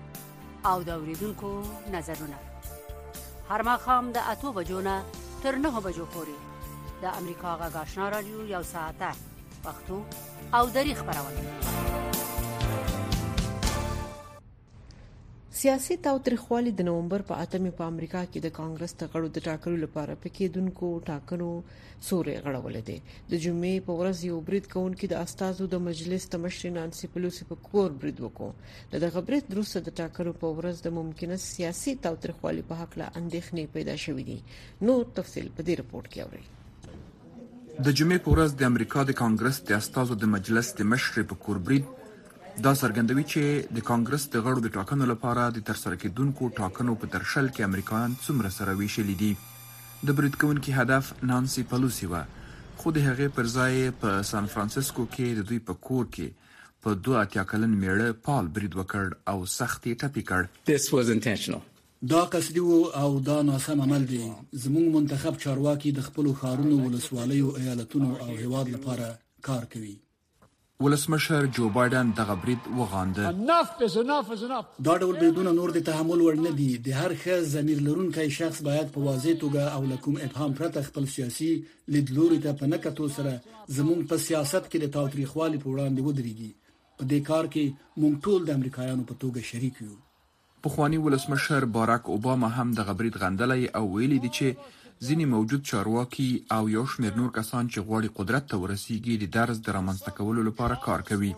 او 0.71 0.77
د 0.89 0.91
اوریدونکو 0.99 1.53
نظرونه 1.95 2.39
هر 3.51 3.61
مخام 3.71 4.11
د 4.17 4.19
اتو 4.33 4.53
بجو 4.57 4.81
نه 4.89 4.97
تر 5.43 5.57
نه 5.65 5.71
بجو 5.87 6.07
پورې 6.17 6.37
د 7.07 7.15
امریکا 7.23 7.51
غاښنا 7.77 8.09
رادیو 8.17 8.45
یو 8.55 8.63
ساعته 8.63 9.11
پښتو 9.69 9.99
او 10.61 10.63
دری 10.77 10.95
خبرونه 11.01 11.74
سیاسي 15.65 15.95
تاوتریخوالی 16.07 16.71
د 16.79 16.85
نومبر 16.87 17.23
په 17.29 17.37
اتمه 17.43 17.71
په 17.77 17.85
امریکا 17.91 18.21
کې 18.31 18.41
د 18.45 18.49
کانګرس 18.57 18.93
تګړو 19.03 19.29
د 19.37 19.45
ټاکلو 19.47 19.77
لپاره 19.85 20.17
پکېدونکو 20.25 20.89
ټاکنو 21.07 21.47
سورې 22.09 22.35
غړول 22.47 22.77
دي 22.89 22.97
د 23.13 23.33
جمعې 23.45 23.79
په 23.87 23.95
ورځ 24.01 24.27
یو 24.31 24.41
برید 24.51 24.69
کوونکې 24.75 25.11
د 25.15 25.23
استادو 25.29 25.69
د 25.77 25.81
مجلس 25.87 26.27
تمشر 26.37 26.75
نانسي 26.77 27.11
پلوسی 27.17 27.49
په 27.53 27.59
کور 27.71 27.97
برید 28.05 28.21
وکړ 28.27 28.77
د 28.93 29.03
دغه 29.07 29.25
برید 29.31 29.49
وروسته 29.55 29.85
د 29.89 29.97
ټاکنو 30.03 30.37
په 30.45 30.53
ورځ 30.59 30.85
د 30.91 30.95
ممکنه 30.99 31.41
سیاسي 31.49 31.97
تاوتریخوالی 32.09 32.67
په 32.73 32.83
حق 32.85 33.01
له 33.05 33.09
اندېښنې 33.23 33.75
پیدا 33.79 33.97
شوې 34.07 34.25
دي 34.31 34.89
نو 34.91 35.01
تفصيل 35.21 35.51
په 35.57 35.69
دې 35.71 35.83
رپورت 35.83 36.15
کې 36.15 36.21
اورئ 36.27 37.81
د 37.81 37.89
جمعې 37.89 38.25
په 38.27 38.37
ورځ 38.39 38.61
د 38.63 38.71
امریکا 38.73 39.09
د 39.13 39.19
کانګرس 39.25 39.65
د 39.73 39.81
استادو 39.83 40.21
د 40.27 40.35
مجلس 40.39 40.75
د 40.83 40.93
مشر 40.95 41.29
په 41.35 41.45
کور 41.47 41.67
برید 41.71 41.93
دا 42.63 42.73
څرګندوي 42.81 43.23
چې 43.31 43.75
د 43.77 43.87
کانګرس 43.87 44.25
د 44.33 44.43
غړو 44.47 44.61
د 44.65 44.73
ټاکنو 44.75 45.07
لپاره 45.11 45.45
د 45.55 45.63
ترسره 45.71 45.97
کېدونکو 46.03 46.51
ټاکنو 46.59 46.93
په 47.05 47.13
ترشل 47.15 47.49
کې 47.55 47.67
امریکایان 47.71 48.13
څومره 48.27 48.51
سره 48.57 48.75
ویشلې 48.81 49.17
دي 49.23 49.31
د 50.11 50.17
بریټکون 50.21 50.61
کې 50.67 50.83
هدف 50.83 51.11
نانسي 51.31 51.65
پلوسی 51.73 52.09
و 52.13 52.21
خو 52.83 52.93
د 52.99 53.05
هغې 53.09 53.33
پر 53.39 53.51
ځای 53.57 53.91
په 54.05 54.23
سان 54.31 54.47
فرانسیسکو 54.55 55.07
کې 55.15 55.39
د 55.41 55.49
دوی 55.51 55.59
په 55.71 55.81
کور 55.89 56.07
کې 56.17 56.55
په 56.87 56.97
دوه 57.09 57.21
اتیا 57.27 57.45
کلن 57.55 57.75
میړه 57.83 58.23
پال 58.29 58.53
برید 58.61 58.79
وکړ 58.81 59.35
او 59.35 59.51
سختي 59.59 59.97
ټپي 60.05 60.27
کړ 60.31 60.71
This 60.73 60.89
was 60.99 61.13
intentional 61.19 61.67
دا 62.15 62.23
قصدي 62.37 62.65
او 63.03 63.11
دا 63.31 63.37
ناسم 63.51 63.85
عمل 63.89 64.09
دي 64.15 64.23
زموږ 64.23 64.95
منتخب 64.99 65.43
چارواکي 65.47 65.95
د 65.99 66.09
خپل 66.11 66.33
خارونو 66.45 66.81
ولسوالیو 66.87 67.53
ایالتونو 67.65 68.13
او 68.17 68.33
هیواد 68.43 68.75
لپاره 68.79 69.13
کار 69.51 69.69
کوي 69.77 69.95
ولسمشر 70.85 71.47
جو 71.47 71.69
بایدن 71.69 72.11
دغه 72.11 72.35
برید 72.35 72.59
وغانده 72.79 73.33
دا 74.85 74.97
ډول 74.99 75.17
بریدونه 75.21 75.53
نور 75.59 75.71
د 75.77 75.85
تحمل 75.89 76.23
وړ 76.27 76.41
نه 76.47 76.51
دي 76.59 76.67
د 76.89 76.99
هر 77.01 77.15
ښه 77.23 77.39
ضمیر 77.53 77.81
لرونکي 77.87 78.27
شخص 78.39 78.59
باید 78.67 78.91
په 78.97 79.07
واضح 79.07 79.39
توګه 79.45 79.73
او 79.77 79.87
لکم 79.93 80.19
ابهام 80.27 80.53
پرته 80.61 80.83
خپل 80.91 81.07
سیاسي 81.15 81.49
لیدلوري 81.97 82.39
ته 82.49 82.59
په 82.63 82.71
نکته 82.75 83.09
سره 83.19 83.33
زموږ 83.79 84.03
په 84.13 84.21
سیاست 84.27 84.69
کې 84.69 84.85
د 84.85 84.93
تاریخوالي 84.99 85.63
په 85.65 85.73
وړاندې 85.73 86.05
ودرېږي 86.05 86.53
په 86.99 87.09
دې 87.13 87.21
کار 87.33 87.51
کې 87.57 87.99
موږ 88.05 88.21
ټول 88.29 88.47
د 88.51 88.57
امریکایانو 88.61 89.09
په 89.13 89.21
توګه 89.27 89.53
شریک 89.53 89.83
یو 89.87 89.97
پخوانی 90.69 91.03
ولسمشر 91.07 91.69
باراک 91.79 92.13
اوباما 92.17 92.53
هم 92.59 92.77
د 92.83 92.89
غبرید 92.91 93.21
غندلې 93.25 93.77
او 93.81 93.85
ویلي 93.97 94.21
دي 94.27 94.35
چې 94.39 94.84
ځینې 95.07 95.25
موجود 95.35 95.63
چارواکي 95.71 96.29
او 96.57 96.63
یو 96.77 96.85
شمېر 96.93 97.13
نور 97.21 97.31
کسان 97.39 97.69
چې 97.73 97.85
غواړي 97.87 98.09
قدرت 98.19 98.45
ته 98.51 98.57
ورسیږي 98.63 99.15
د 99.19 99.25
درز 99.37 99.57
درامنځته 99.69 100.11
کولو 100.19 100.43
لپاره 100.49 100.83
کار 100.87 101.01
کوي 101.11 101.33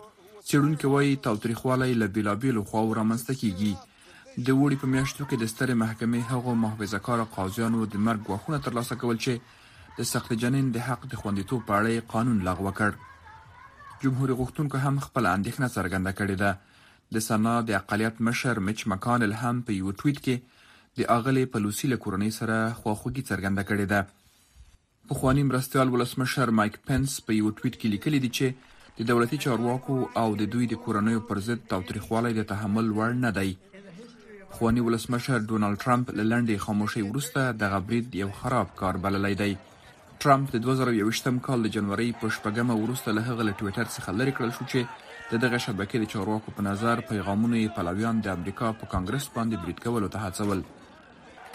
چېرونکو 0.49 0.91
وايي 0.95 1.17
تاوتریخوالی 1.27 1.93
له 2.01 2.07
بیلابیلو 2.17 2.65
خواو 2.71 2.95
رامنځته 3.01 3.35
کیږي 3.43 3.73
د 4.47 4.49
وړي 4.61 4.77
په 4.83 4.87
میاشتو 4.95 5.23
کې 5.29 5.37
د 5.41 5.53
ستر 5.53 5.71
محکمې 5.83 6.29
هغو 6.33 6.55
محافظه 6.65 7.01
کار 7.07 7.23
قاضیانو 7.37 7.87
د 7.95 8.03
مرګ 8.09 8.33
واخونه 8.33 8.59
ترلاسه 8.67 8.99
کول 9.03 9.21
چې 9.25 9.95
د 9.99 10.09
سخت 10.13 10.33
جنین 10.45 10.67
د 10.77 10.87
حق 10.89 11.07
د 11.13 11.21
خوندیتوب 11.23 11.61
په 11.71 11.79
اړه 11.79 12.09
قانون 12.15 12.39
لغوه 12.49 12.73
کړ 12.81 13.03
جمهور 14.03 14.31
غوښتونکو 14.41 14.77
هم 14.87 15.03
خپل 15.07 15.31
اندېښنه 15.37 15.69
څرګنده 15.77 16.13
کړې 16.19 16.37
ده 16.43 17.15
د 17.19 17.23
سنا 17.29 17.57
د 17.71 17.79
اقالیت 17.81 18.21
مشر 18.29 18.61
مچ 18.69 18.81
مکانل 18.95 19.33
هم 19.43 19.63
په 19.67 19.79
یو 19.81 19.91
ټویټ 20.01 20.19
کې 20.27 20.37
د 21.01 21.05
اغلې 21.17 21.41
پلوسی 21.55 21.89
له 21.93 21.97
کورنۍ 22.03 22.31
سره 22.39 22.55
خواخوږي 22.79 23.23
څرګنده 23.31 23.63
کړې 23.71 23.87
ده 23.93 25.09
پخوانی 25.09 25.43
مرستيال 25.49 25.89
ولسمشر 25.95 26.53
مایک 26.61 26.79
پنس 26.91 27.17
په 27.27 27.33
یو 27.39 27.51
ټویټ 27.59 27.75
کې 27.81 27.91
لیکلی 27.95 28.21
دی 28.25 28.31
چې 28.39 28.75
د 29.01 29.09
دولتي 29.11 29.39
چارواکو 29.45 29.97
او 30.21 30.29
د 30.43 30.49
دوی 30.55 30.69
د 30.71 30.81
کورنیو 30.85 31.21
پر 31.31 31.41
ضد 31.49 31.67
تاوتریخوالی 31.73 32.31
د 32.39 32.47
تحمل 32.53 32.89
وړ 33.01 33.19
نه 33.25 33.33
دی 33.39 33.53
پخوانی 34.53 34.87
ولسمشر 34.87 35.45
ډونالد 35.51 35.83
ترامپ 35.85 36.15
له 36.21 36.25
لنډې 36.31 36.63
خاموشۍ 36.67 37.05
وروسته 37.11 37.45
د 37.65 37.75
غبرید 37.75 38.17
یو 38.23 38.31
خراب 38.41 38.73
کار 38.81 39.01
بللی 39.07 39.35
دی 39.43 39.51
ترامپ 40.25 40.57
د 40.57 40.65
2023م 40.69 41.43
کال 41.49 41.69
د 41.69 41.75
جنوري 41.77 42.09
په 42.23 42.33
شپږمه 42.39 42.79
وروسته 42.85 43.17
له 43.19 43.27
هغه 43.29 43.49
له 43.51 43.59
ټوئیټر 43.59 43.87
څخه 43.97 44.17
لرې 44.23 44.33
کړل 44.41 44.57
شو 44.57 44.71
چې 44.73 45.05
د 45.35 45.45
دغه 45.45 45.63
شبکې 45.67 46.01
د 46.01 46.15
چارواکو 46.17 46.57
په 46.57 46.67
نظر 46.71 47.07
پیغامونه 47.13 47.61
یې 47.63 47.79
پلویان 47.81 48.27
د 48.29 48.35
امریکا 48.39 48.73
په 48.81 48.93
کانګرس 48.97 49.31
باندې 49.39 49.63
برید 49.63 49.85
کولو 49.89 50.13
ته 50.17 50.27
هڅول 50.29 50.67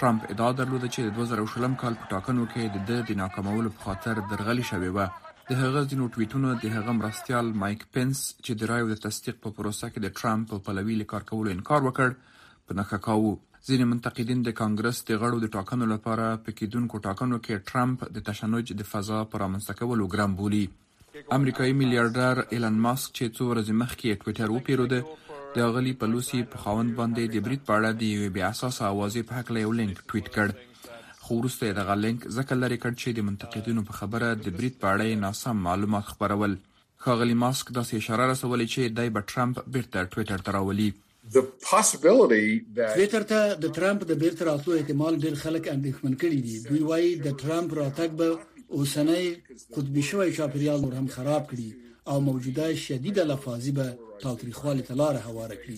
ټرمپ 0.02 0.22
ادعا 0.34 0.52
درلوده 0.60 0.88
چې 0.94 1.02
د 1.08 1.10
2020 1.18 1.74
کال 1.82 1.96
په 2.04 2.08
ټاکنو 2.14 2.44
کې 2.52 2.70
د 2.90 3.02
د 3.10 3.18
ناکامولو 3.20 3.72
په 3.74 3.84
خاطر 3.88 4.22
درغلي 4.32 4.64
شوې 4.70 4.88
و 4.96 5.30
د 5.50 5.60
هغه 5.64 5.82
ځینو 5.90 6.08
ټویټونو 6.14 6.50
د 6.64 6.72
هغه 6.76 6.96
مرستيال 7.02 7.52
مایک 7.64 7.84
پنس 7.98 8.20
چې 8.46 8.60
د 8.62 8.70
رایو 8.72 8.88
د 8.92 8.98
تصدیق 9.06 9.38
په 9.46 9.54
پروسه 9.58 9.88
کې 9.92 10.06
د 10.06 10.16
ټرمپ 10.20 10.48
په 10.52 10.60
پلوي 10.68 10.98
لیکار 11.04 11.28
کولو 11.32 11.54
انکار 11.56 11.86
وکړ 11.88 12.14
په 12.26 12.80
نخښه 12.82 13.00
کاوه 13.08 13.64
ځینې 13.70 13.92
منتقدین 13.92 14.42
د 14.48 14.58
کانګرس 14.62 15.02
د 15.10 15.18
غړو 15.24 15.44
د 15.46 15.54
ټاکنو 15.58 15.90
لپاره 15.96 16.28
په 16.46 16.58
کېدونکو 16.60 17.04
ټاکنو 17.08 17.42
کې 17.48 17.72
ټرمپ 17.72 18.06
د 18.18 18.26
تشنج 18.32 18.74
د 18.82 18.90
فضا 18.94 19.22
پر 19.34 19.46
امنځکولو 19.50 20.12
ګرام 20.16 20.38
بولی 20.44 20.66
امریکایي 21.40 21.74
میلیارډر 21.84 22.44
ایلن 22.56 22.78
ماسک 22.90 23.14
چې 23.18 23.36
څو 23.38 23.52
ورځې 23.52 23.84
مخکې 23.84 24.20
ټوئیټر 24.24 24.56
وپیروده 24.58 25.02
د 25.56 25.66
غلي 25.76 25.92
پلوسی 26.02 26.42
په 26.52 26.62
خاوند 26.66 26.94
باندې 26.98 27.32
د 27.36 27.46
برید 27.48 27.64
په 27.70 27.78
اړه 27.78 27.90
د 28.02 28.04
یو 28.18 28.30
بیا 28.36 28.50
اساسه 28.54 28.84
اوازې 28.94 29.28
په 29.32 29.40
حق 29.40 29.50
له 29.56 29.64
یو 29.64 29.74
لینک 29.80 29.98
ټویټ 30.10 30.30
کړ 30.36 30.54
خو 31.24 31.40
وروسته 31.40 31.72
دغه 31.80 31.96
لینک 32.04 32.28
ځکه 32.38 32.58
لري 32.64 32.78
کړ 32.84 32.92
چې 33.02 33.18
د 33.18 33.28
منتقدینو 33.30 33.84
په 33.90 33.98
خبره 34.00 34.30
د 34.44 34.56
برید 34.60 34.78
په 34.84 34.94
اړه 34.94 35.20
ناسم 35.26 35.60
معلومات 35.68 36.08
خبرول 36.12 36.56
خاغلی 37.06 37.38
ماسک 37.44 37.74
داسې 37.78 38.04
اشاره 38.04 38.30
رسولې 38.32 38.66
چې 38.76 38.96
دای 39.02 39.14
په 39.18 39.28
ترامپ 39.34 39.62
بیرته 39.76 40.08
ټویټر 40.14 40.46
ته 40.48 40.58
راولي 40.58 40.90
the 41.36 41.44
possibility 41.72 42.48
that 42.78 42.96
ټویټر 42.96 43.28
ته 43.34 43.42
د 43.66 43.76
ترامپ 43.80 44.08
د 44.14 44.22
بیرته 44.26 44.48
راتلو 44.52 44.78
احتمال 44.80 45.22
ډیر 45.26 45.36
خلک 45.46 45.70
اندېښمن 45.76 46.18
کړي 46.24 46.40
دي 46.48 46.72
دوی 46.72 46.84
وایي 46.92 47.12
د 47.30 47.38
ترامپ 47.46 47.78
راتګ 47.84 48.20
به 48.22 48.80
اوسنۍ 48.80 49.72
قطبي 49.78 50.08
شوی 50.12 50.34
چاپیریال 50.40 50.86
نور 50.86 50.96
هم 51.02 51.12
خراب 51.18 51.48
کړي 51.54 51.70
او 52.06 52.20
موجوده 52.20 52.76
شدید 52.76 53.20
لفاظي 53.20 53.72
به 53.72 53.98
تاوتریخوالي 54.22 54.82
تلار 54.82 55.16
هواره 55.18 55.56
کړي 55.56 55.78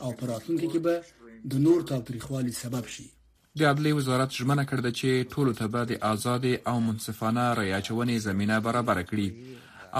او 0.00 0.12
پراتونکو 0.12 0.66
کې 0.72 0.76
به 0.78 1.02
د 1.50 1.54
نور 1.64 1.82
تاوتریخوالي 1.82 2.52
سبب 2.52 2.86
شي 2.86 3.06
د 3.58 3.62
عدلي 3.62 3.92
وزارت 3.92 4.30
ژمنه 4.38 4.64
کړې 4.64 4.92
چې 5.00 5.34
ټولو 5.34 5.52
ته 5.58 5.66
به 5.74 5.84
د 5.84 5.92
آزاد 6.10 6.44
او 6.72 6.78
منصفانه 6.86 7.46
ریاچونې 7.62 8.16
زمينه 8.26 8.60
برابر 8.68 9.02
کړي 9.10 9.28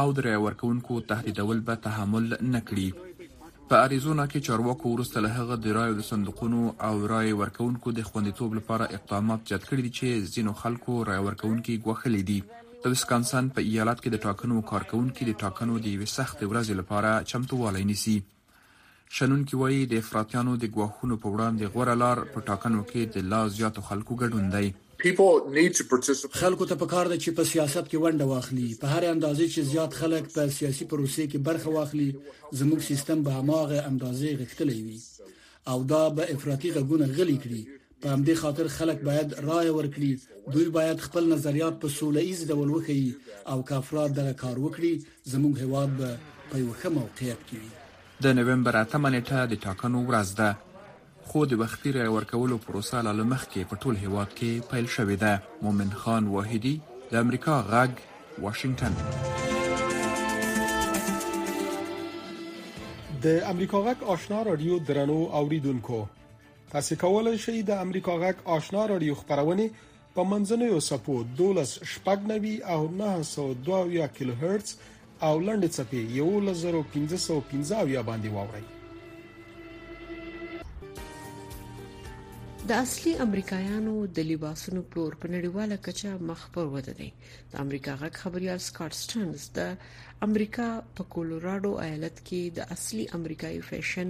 او 0.01 0.07
د 0.19 0.29
ورکوونکو 0.47 1.01
تهدیدول 1.13 1.61
به 1.61 1.75
تحمل 1.89 2.33
نکړي 2.55 2.89
په 3.69 3.77
اریزونا 3.85 4.27
کې 4.33 4.45
چارواکو 4.47 4.89
ورسته 4.95 5.21
له 5.21 5.31
هغه 5.41 5.57
د 5.67 5.75
رایو 5.81 5.95
د 5.99 6.03
صندوقونو 6.11 6.63
او 6.89 7.07
رای 7.13 7.33
ورکوونکو 7.43 7.93
د 7.99 8.03
خوندیتوب 8.09 8.51
لپاره 8.61 8.89
اقدامات 8.99 9.41
جد 9.53 9.65
کړي 9.71 9.91
چې 9.99 10.33
ځینو 10.35 10.53
خلکو 10.65 10.99
رای 11.11 11.23
ورکوونکي 11.29 11.81
غوښلي 11.87 12.23
دي 12.33 12.41
د 12.87 12.93
ویسکانسن 12.93 13.47
په 13.57 13.61
ایالت 13.69 14.01
کې 14.05 14.11
د 14.13 14.19
ټاکنو 14.23 14.57
کارکونکي 14.71 15.27
د 15.27 15.35
ټاکنو 15.43 15.75
د 15.85 15.87
یوې 15.93 16.09
سختې 16.15 16.45
ورځې 16.51 16.75
لپاره 16.81 17.13
چمتووالی 17.31 17.85
نیسي 17.91 18.17
شنونکي 19.19 19.61
وایي 19.61 19.79
د 19.93 20.03
افراطیانو 20.05 20.57
د 20.65 20.71
ګواښونو 20.75 21.17
په 21.23 21.31
وړاندې 21.35 21.71
غوړه 21.75 21.95
لار 22.03 22.19
په 22.35 22.43
ټاکنو 22.49 22.81
کې 22.91 23.07
د 23.15 23.31
لا 23.35 23.39
زیاتو 23.59 23.85
خلکو 23.87 24.17
ګډون 24.23 24.51
دی 24.55 26.27
خلکو 26.41 26.67
ته 26.73 26.81
پکار 26.83 27.11
ده 27.13 27.19
چې 27.23 27.37
په 27.39 27.49
سیاست 27.53 27.89
کې 27.93 28.03
ونډه 28.03 28.27
واخلي 28.33 28.69
په 28.83 28.93
هر 28.97 29.13
اندازې 29.13 29.55
چې 29.55 29.69
زیات 29.73 29.97
خلک 30.01 30.29
په 30.37 30.53
سیاسي 30.59 30.89
پروسې 30.91 31.31
کې 31.31 31.47
برخه 31.49 31.73
واخلي 31.77 32.11
زموږ 32.61 32.85
سیستم 32.93 33.25
به 33.31 33.39
هماغه 33.41 33.81
اندازې 33.93 34.37
غښتلی 34.43 34.77
وي 34.83 35.73
او 35.75 35.79
دا 35.95 36.03
به 36.21 36.31
افراطي 36.37 36.75
غګونه 36.77 37.11
غلي 37.21 37.39
کړي 37.47 37.63
په 38.05 38.11
همدې 38.15 38.35
خاطر 38.43 38.67
خلک 38.77 38.99
باید 39.09 39.29
رائے 39.49 39.71
ورکړي 39.77 40.13
دوی 40.55 40.69
باید 40.79 40.99
خپل 41.07 41.25
نظریات 41.35 41.77
په 41.83 41.89
سوله 41.99 42.21
ایز 42.29 42.41
ډول 42.51 42.69
وښيي 42.75 43.11
او 43.53 43.59
کافراد 43.71 44.11
دغه 44.21 44.33
کار 44.43 44.57
وکړي 44.65 44.95
زموږ 45.33 45.55
هواد 45.65 45.91
به 46.01 46.09
په 46.51 46.57
یو 46.63 46.73
ښه 46.81 46.89
موقعیت 46.99 47.41
کې 47.49 47.57
وي 47.61 47.71
د 48.27 48.35
نوومبر 48.39 48.77
8 48.81 49.07
نیټه 49.15 49.41
د 49.53 49.63
ټاکنو 49.65 49.99
ورځ 50.11 50.29
ده 50.41 50.51
خو 51.29 51.45
د 51.51 51.61
وختي 51.63 51.91
رای 51.97 52.11
ورکولو 52.17 52.59
پروسه 52.67 53.01
له 53.07 53.25
مخکې 53.33 53.69
په 53.71 53.75
ټول 53.83 53.97
هواد 54.05 54.29
کې 54.39 54.51
پیل 54.73 54.87
شوې 54.97 55.17
ده 55.25 55.33
مومن 55.69 55.93
خان 56.03 56.29
واحدی 56.37 56.75
د 57.13 57.17
امریکا 57.25 57.55
غږ 57.73 57.91
واشنگتن 58.45 58.93
د 63.25 63.41
امریکا 63.55 63.79
غک 63.89 63.99
آشنا 64.17 64.43
رادیو 64.51 64.75
درنو 64.89 65.19
اوریدونکو 65.41 66.03
تاسو 66.75 66.95
کولای 67.03 67.37
شئ 67.43 67.55
د 67.67 67.71
امریکا 67.83 68.15
غک 68.23 68.39
آشنا 68.55 68.85
رادیو 68.93 69.15
خبرونه 69.21 69.67
په 70.17 70.25
منځنوي 70.31 70.81
سپو 70.89 71.15
12 71.43 71.87
شپږ 71.93 72.19
نوي 72.33 72.53
او 72.77 72.81
902 73.05 74.13
کیلو 74.19 74.35
هرتز 74.45 74.75
او 75.29 75.33
لنډ 75.47 75.63
چپی 75.81 76.03
11515 76.21 77.99
باندې 78.09 78.33
واورئ 78.39 78.65
د 82.71 82.73
اصلي 82.85 83.13
امریکایانو 83.27 83.95
د 84.17 84.19
لباسونو 84.31 84.81
پلور 84.91 85.13
په 85.23 85.27
نړیواله 85.35 85.77
کچه 85.87 86.11
مخ 86.29 86.41
پر 86.55 86.67
وده 86.75 86.93
دی 87.01 87.09
د 87.53 87.55
امریکا 87.65 87.93
غک 88.01 88.15
خبريال 88.23 88.61
سکاټ 88.69 88.93
سټرنز 89.03 89.39
د 89.59 89.61
امریکا 90.27 90.69
په 90.95 91.03
کولورادو 91.15 91.71
ایالت 91.87 92.17
کې 92.29 92.43
د 92.59 92.73
اصلي 92.77 93.05
امریکایي 93.19 93.61
فیشن 93.69 94.09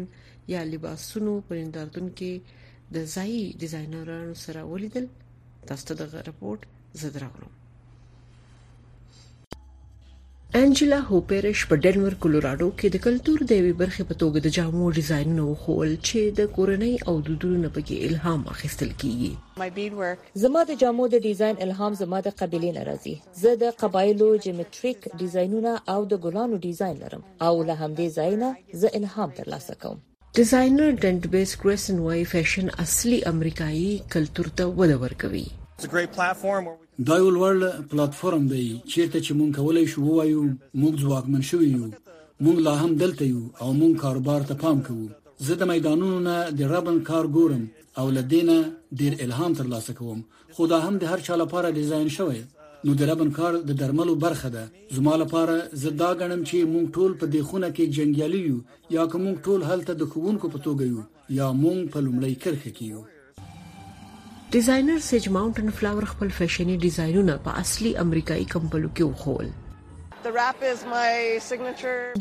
یا 0.54 0.60
لباسونو 0.74 1.32
په 1.48 1.52
نندارتون 1.60 2.06
کې 2.18 2.32
د 2.94 3.10
ځایي 3.16 3.44
ډیزاینرانو 3.62 4.34
سره 4.46 4.60
ولیدل 4.72 5.04
تاسو 5.68 5.84
ته 5.88 6.00
د 6.00 6.14
رپورت 6.32 6.60
زدراغلم 7.04 7.52
انجلا 10.58 10.98
هوپرش 11.06 11.60
په 11.70 11.76
ډنور 11.84 12.14
کولورادو 12.24 12.66
کې 12.78 12.88
د 12.94 13.00
کلچر 13.04 13.38
د 13.52 13.58
یوې 13.60 13.72
برخې 13.80 14.02
په 14.10 14.14
توګه 14.22 14.38
د 14.42 14.48
جامو 14.56 14.84
ډیزاینونه 14.98 15.44
وخول 15.46 15.90
چې 16.06 16.18
د 16.40 16.52
کورنۍ 16.58 16.94
او 17.12 17.14
دودونو 17.28 17.68
په 17.78 17.86
کې 17.86 17.96
الهام 18.10 18.40
اخیستل 18.54 18.90
کیږي 19.00 19.30
زما 20.42 20.60
د 20.68 20.72
جامو 20.82 21.04
د 21.14 21.26
ډیزاین 21.30 21.56
الهام 21.66 21.92
زما 22.02 22.18
د 22.28 22.36
قبيله 22.42 22.70
ناراضي 22.78 23.14
زه 23.42 23.50
د 23.64 23.74
قبایلو 23.82 24.28
جیومټریک 24.46 25.00
ډیزاینونه 25.24 25.72
او 25.96 25.98
د 26.14 26.22
ګلانو 26.28 26.60
ډیزاین 26.70 26.96
لرم 27.02 27.22
او 27.48 27.52
له 27.68 27.74
همدې 27.82 28.08
ځاینا 28.18 28.50
زه 28.84 28.88
الهام 29.00 29.30
ترلاسه 29.40 29.72
کوم 29.82 29.96
ډیزاینر 30.42 30.88
ډنټ 31.02 31.22
بیس 31.34 31.50
کرسن 31.66 31.96
وايي 32.06 32.24
فیشن 32.36 32.66
اصلي 32.88 33.18
امریکایي 33.34 33.92
کلچر 34.16 34.46
ته 34.62 34.70
وده 34.80 34.96
ورکوي 35.04 35.46
دا 37.08 37.14
یو 37.22 37.28
لوړ 37.38 37.56
پلیټفارم 37.90 38.44
دی 38.52 38.64
چیرته 38.92 39.18
چې 39.26 39.32
مونږ 39.38 39.50
کولای 39.58 39.86
شو 39.92 40.00
وایو 40.16 40.42
مونږ 40.80 40.94
ځواکمن 41.04 41.42
شوی 41.50 41.68
یو 41.76 41.84
مونږ 42.44 42.58
لا 42.66 42.74
هم 42.82 42.90
دلته 43.02 43.22
یو 43.32 43.42
او 43.62 43.68
مونږ 43.80 43.94
کاروبار 44.02 44.40
ته 44.50 44.54
پام 44.64 44.78
کوو 44.88 45.06
زه 45.46 45.54
د 45.60 45.70
میدانونو 45.70 46.18
نه 46.28 46.36
د 46.58 46.70
ربن 46.74 46.98
کار 47.10 47.24
ګورم 47.36 47.62
او 48.02 48.04
لدینه 48.18 48.56
ډیر 49.00 49.12
الهام 49.26 49.52
ترلاسه 49.60 49.92
کوم 50.00 50.20
خو 50.58 50.66
دا 50.72 50.78
هم 50.86 50.98
د 51.04 51.10
هر 51.12 51.24
چا 51.28 51.38
لپاره 51.42 51.74
ډیزاین 51.78 52.06
شوی 52.18 52.42
نو 52.84 52.94
د 53.00 53.10
ربن 53.12 53.30
کار 53.40 53.52
د 53.70 53.78
درملو 53.82 54.14
برخه 54.26 54.48
ده 54.58 54.64
زما 54.98 55.16
لپاره 55.24 55.56
زه 55.86 55.90
دا 56.04 56.12
غنم 56.20 56.40
چې 56.50 56.70
مونږ 56.74 56.86
ټول 56.96 57.10
په 57.20 57.26
دې 57.32 57.42
خونه 57.50 57.70
کې 57.76 57.92
جنگیالیو 57.98 58.94
یا 58.98 59.06
کوم 59.14 59.24
ټول 59.48 59.60
هلته 59.70 59.98
د 60.02 60.12
کوونکو 60.14 60.52
په 60.54 60.64
توګه 60.68 60.92
یو 60.92 61.40
یا 61.40 61.50
مونږ 61.64 61.82
په 61.94 62.06
لومړی 62.06 62.34
کرخه 62.46 62.72
کې 62.78 62.86
یو 62.94 63.02
ډیزاینر 64.54 64.98
سج 65.10 65.24
ماونټن 65.34 65.68
فلاور 65.78 66.04
خپل 66.12 66.28
فیشني 66.38 66.74
ډیزاینونه 66.84 67.34
په 67.46 67.50
اصلي 67.62 67.90
امریکایي 68.04 68.44
کمپلو 68.54 68.88
کې 68.96 69.04
وخول 69.10 69.46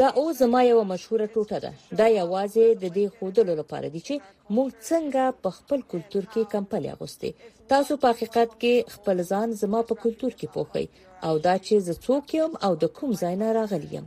دا 0.02 0.10
او 0.22 0.24
زما 0.42 0.62
یو 0.72 0.80
مشهوره 0.94 1.26
ټوټه 1.34 1.58
ده 1.66 1.72
دا 2.00 2.08
یوازې 2.20 2.66
د 2.86 2.96
دې 2.96 3.06
خودلو 3.20 3.54
لپاره 3.62 3.88
دي 3.96 4.02
چې 4.08 4.16
موږ 4.56 4.70
څنګه 4.90 5.24
په 5.44 5.50
خپل 5.60 5.80
کلچر 5.94 6.24
کې 6.34 6.52
کمپلي 6.56 6.90
اغوستي 6.96 7.32
تاسو 7.76 8.00
په 8.08 8.16
حقیقت 8.16 8.50
کې 8.62 8.92
خپل 8.96 9.18
ځان 9.32 9.48
زما 9.62 9.80
په 9.94 10.02
کلچر 10.08 10.32
کې 10.42 10.48
پوښی 10.58 10.86
او 11.26 11.34
دا 11.48 11.56
چې 11.66 11.76
زه 11.92 11.98
څوک 12.08 12.26
یم 12.42 12.52
او 12.70 12.74
د 12.88 12.94
کوم 13.00 13.10
ځای 13.24 13.36
نه 13.46 13.50
راغلی 13.60 13.90
یم 13.98 14.06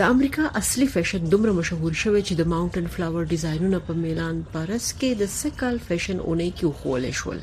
د 0.00 0.02
امریکا 0.12 0.42
اصلي 0.60 0.86
فیشن 0.94 1.22
دومره 1.34 1.52
مشهور 1.60 1.92
شوی 2.02 2.20
چې 2.28 2.34
د 2.38 2.42
ماونټن 2.52 2.86
فلاور 2.96 3.24
ډیزاینونه 3.36 3.78
په 3.86 3.92
میلان 4.04 4.36
پارس 4.56 4.86
کې 5.02 5.10
د 5.20 5.30
سکل 5.40 5.74
فیشن 5.88 6.18
اونۍ 6.28 6.50
کې 6.58 6.66
خول 6.78 7.04
شول 7.20 7.38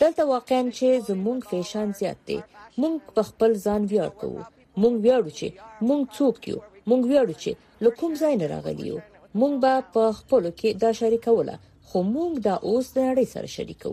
دلته 0.00 0.22
واقعا 0.32 0.58
چې 0.78 0.88
زموږ 1.10 1.38
فیشن 1.52 1.88
زیات 2.00 2.20
دی 2.30 2.38
موږ 2.80 2.96
په 3.18 3.22
خپل 3.30 3.50
ځان 3.66 3.82
ویاړ 3.92 4.10
کوو 4.24 4.42
موږ 4.82 4.94
ویاړو 5.04 5.30
چې 5.38 5.48
موږ 5.88 6.02
څوک 6.16 6.36
یو 6.52 6.58
موږ 6.90 7.02
ویاړو 7.12 7.34
چې 7.42 7.50
لکوم 7.88 8.12
ځای 8.22 8.34
نه 8.42 8.46
راغلیو 8.56 8.96
موږ 9.38 9.54
به 9.66 9.74
په 9.94 10.04
خپل 10.20 10.44
کې 10.58 10.70
دا 10.86 10.90
شریکوله 11.02 11.54
خو 11.88 11.98
موږ 12.14 12.32
دا 12.48 12.54
اوس 12.68 12.86
د 12.96 13.04
نړۍ 13.08 13.24
سره 13.34 13.48
شریکو 13.56 13.92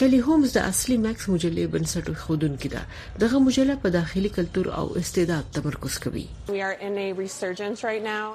کلی 0.00 0.16
هومز 0.24 0.50
د 0.56 0.64
اصلي 0.70 0.96
ماکس 1.04 1.24
مجلې 1.32 1.64
بنسټ 1.74 2.06
خودونکې 2.22 2.68
ده 2.74 2.80
دغه 3.22 3.38
مجله 3.46 3.74
په 3.82 3.90
داخلي 3.94 4.30
کلچر 4.38 4.66
او 4.80 4.82
استعداد 5.02 5.44
تمرکز 5.58 5.94
کوي 6.06 6.24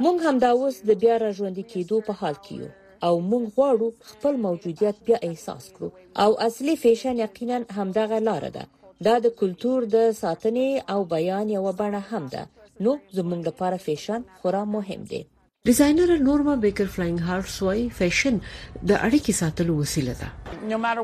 موږ 0.04 0.18
هم 0.26 0.36
دا 0.46 0.50
اوس 0.60 0.76
د 0.90 0.98
بیا 1.04 1.16
را 1.24 1.30
ژوند 1.40 1.58
کېدو 1.74 1.98
په 2.08 2.14
حال 2.22 2.36
کې 2.44 2.54
یو 2.62 2.70
او 3.10 3.12
موږ 3.30 3.46
غواړو 3.58 3.88
خپل 4.12 4.36
موجودیت 4.46 4.98
بیا 5.10 5.18
احساس 5.30 5.64
کړو 5.76 5.90
او 6.24 6.30
اصلي 6.48 6.76
فیشن 6.86 7.16
یقینا 7.26 7.58
همدغه 7.82 8.18
لار 8.30 8.44
ده 8.56 8.64
دا 9.10 9.14
د 9.28 9.36
کلچر 9.44 9.80
د 9.98 10.08
ساتنې 10.22 10.68
او 10.96 10.98
بیان 11.14 11.48
یو 11.58 11.62
بڼه 11.82 12.02
هم 12.16 12.24
ده 12.38 12.44
نو 12.88 12.92
زموږ 13.20 13.42
لپاره 13.52 13.78
فیشن 13.86 14.22
خورا 14.40 14.64
مهم 14.78 15.04
دی 15.14 15.22
ډیزاینر 15.68 16.12
نورما 16.28 16.54
بیکر 16.64 16.88
فلاینګ 16.94 17.20
هارټس 17.30 17.56
وايي 17.66 17.82
فیشن 18.00 18.36
د 18.44 18.92
اړیکې 19.08 19.34
ساتلو 19.42 19.74
وسیله 19.82 20.14
ده 20.22 20.28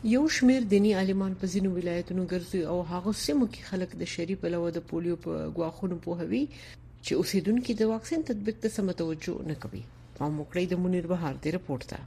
یو 0.04 0.28
شمیر 0.28 0.62
دینی 0.74 0.94
عالمان 1.00 1.34
په 1.40 1.46
ځینو 1.54 1.70
ولایتونو 1.80 2.28
ګرځي 2.32 2.62
او 2.70 2.82
هغه 2.92 3.16
سیمو 3.24 3.46
کې 3.52 3.62
خلک 3.70 3.88
د 3.98 4.04
شریف 4.16 4.44
علاوه 4.50 4.70
د 4.76 4.86
پولیو 4.92 5.16
په 5.28 5.32
غواخونو 5.56 5.96
پوهوي 6.08 6.44
چې 6.54 7.12
اوسیدونکو 7.18 7.72
د 7.84 7.86
واکسین 7.92 8.20
تطبیق 8.32 8.56
ته 8.64 8.68
سم 8.78 8.90
توجه 9.04 9.36
نه 9.52 9.60
کوي 9.66 9.84
او 9.84 10.34
موکړی 10.40 10.66
د 10.70 10.74
منیر 10.86 11.06
بهار 11.16 11.38
دی 11.44 11.50
رپورت 11.60 11.84
ته 11.94 12.00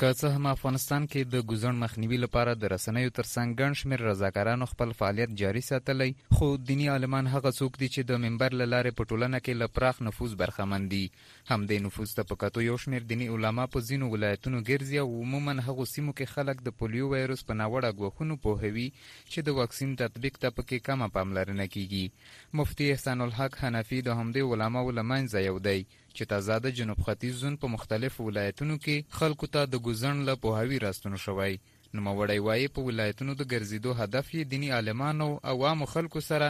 که 0.00 0.12
څه 0.20 0.28
هم 0.34 0.46
افغانستان 0.50 1.06
کې 1.06 1.20
د 1.32 1.42
ګوزن 1.48 1.78
مخنیوي 1.80 2.18
لپاره 2.20 2.52
د 2.60 2.68
رسنیو 2.72 3.10
ترڅنګ 3.18 3.48
ګڼ 3.60 3.72
شمېر 3.80 4.04
رضاکارانو 4.08 4.68
خپل 4.70 4.92
فعالیت 5.00 5.34
جاري 5.40 5.62
ساتلی 5.66 6.12
خو 6.36 6.46
دینی 6.70 6.86
عالمان 6.92 7.28
هغه 7.32 7.50
څوک 7.58 7.76
دي 7.82 7.88
چې 7.94 8.08
د 8.10 8.22
منبر 8.22 8.56
له 8.60 8.66
لارې 8.74 8.96
په 9.00 9.04
ټولنه 9.10 9.40
کې 9.40 9.58
له 9.62 9.68
پراخ 9.80 10.00
نفوذ 10.08 10.36
برخمن 10.44 10.88
دي 10.94 11.02
همدې 11.04 11.84
نفوذ 11.88 12.14
ته 12.20 12.28
په 12.32 12.40
کتو 12.44 12.64
یو 12.68 12.78
شمېر 12.84 13.06
دینی 13.10 13.28
علما 13.34 13.66
په 13.74 13.86
ځینو 13.90 14.10
ولایتونو 14.14 14.62
ګرځي 14.70 15.04
او 15.04 15.20
عموما 15.26 15.56
هغو 15.68 15.88
سیمو 15.92 16.14
کې 16.18 16.32
خلک 16.36 16.64
د 16.70 16.76
پولیو 16.80 17.12
وایروس 17.14 17.44
په 17.50 17.60
ناوړه 17.62 17.96
ګواښونو 18.00 18.40
پوهوي 18.46 18.88
چې 19.02 19.46
د 19.50 19.58
واکسین 19.62 19.94
تطبیق 20.04 20.42
ته 20.42 20.48
پکې 20.60 20.88
کمه 20.90 21.12
پاملرنه 21.18 21.70
کیږي 21.76 22.58
مفتي 22.62 22.90
احسان 22.96 23.26
الحق 23.28 23.62
حنفي 23.66 24.00
د 24.08 24.20
همدې 24.22 24.52
علماو 24.56 24.96
له 25.00 25.06
منځه 25.12 25.46
یو 25.50 25.58
دی 25.70 25.80
چې 26.18 26.28
تازه 26.32 26.54
د 26.64 26.70
جنوب 26.78 27.00
ختیځ 27.08 27.34
زون 27.42 27.56
په 27.64 27.68
مختلفو 27.74 28.24
ولایتونو 28.28 28.76
کې 28.84 29.18
خلکو 29.18 29.48
ته 29.56 29.68
د 29.74 29.82
ګوزن 29.88 30.22
له 30.28 30.34
پوهاوی 30.44 30.78
راستون 30.86 31.16
شوی 31.26 31.52
نوموړی 31.98 32.38
وایي 32.46 32.68
په 32.74 32.84
ولایتونو 32.88 33.32
د 33.38 33.46
ګرځېدو 33.52 33.94
هدف 34.00 34.26
یې 34.36 34.50
دینی 34.52 34.70
عالمانو 34.78 35.28
او 35.52 35.56
عامو 35.70 35.88
خلکو 35.94 36.20
سره 36.30 36.48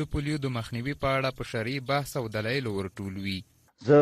د 0.00 0.08
پولیو 0.14 0.40
د 0.46 0.52
مخنیوي 0.56 0.94
په 1.04 1.14
اړه 1.16 1.38
په 1.38 1.48
شری 1.52 1.76
بحث 1.92 2.10
او 2.20 2.24
دلایل 2.36 2.68
ورټولوي 2.72 3.38
زه 3.88 4.00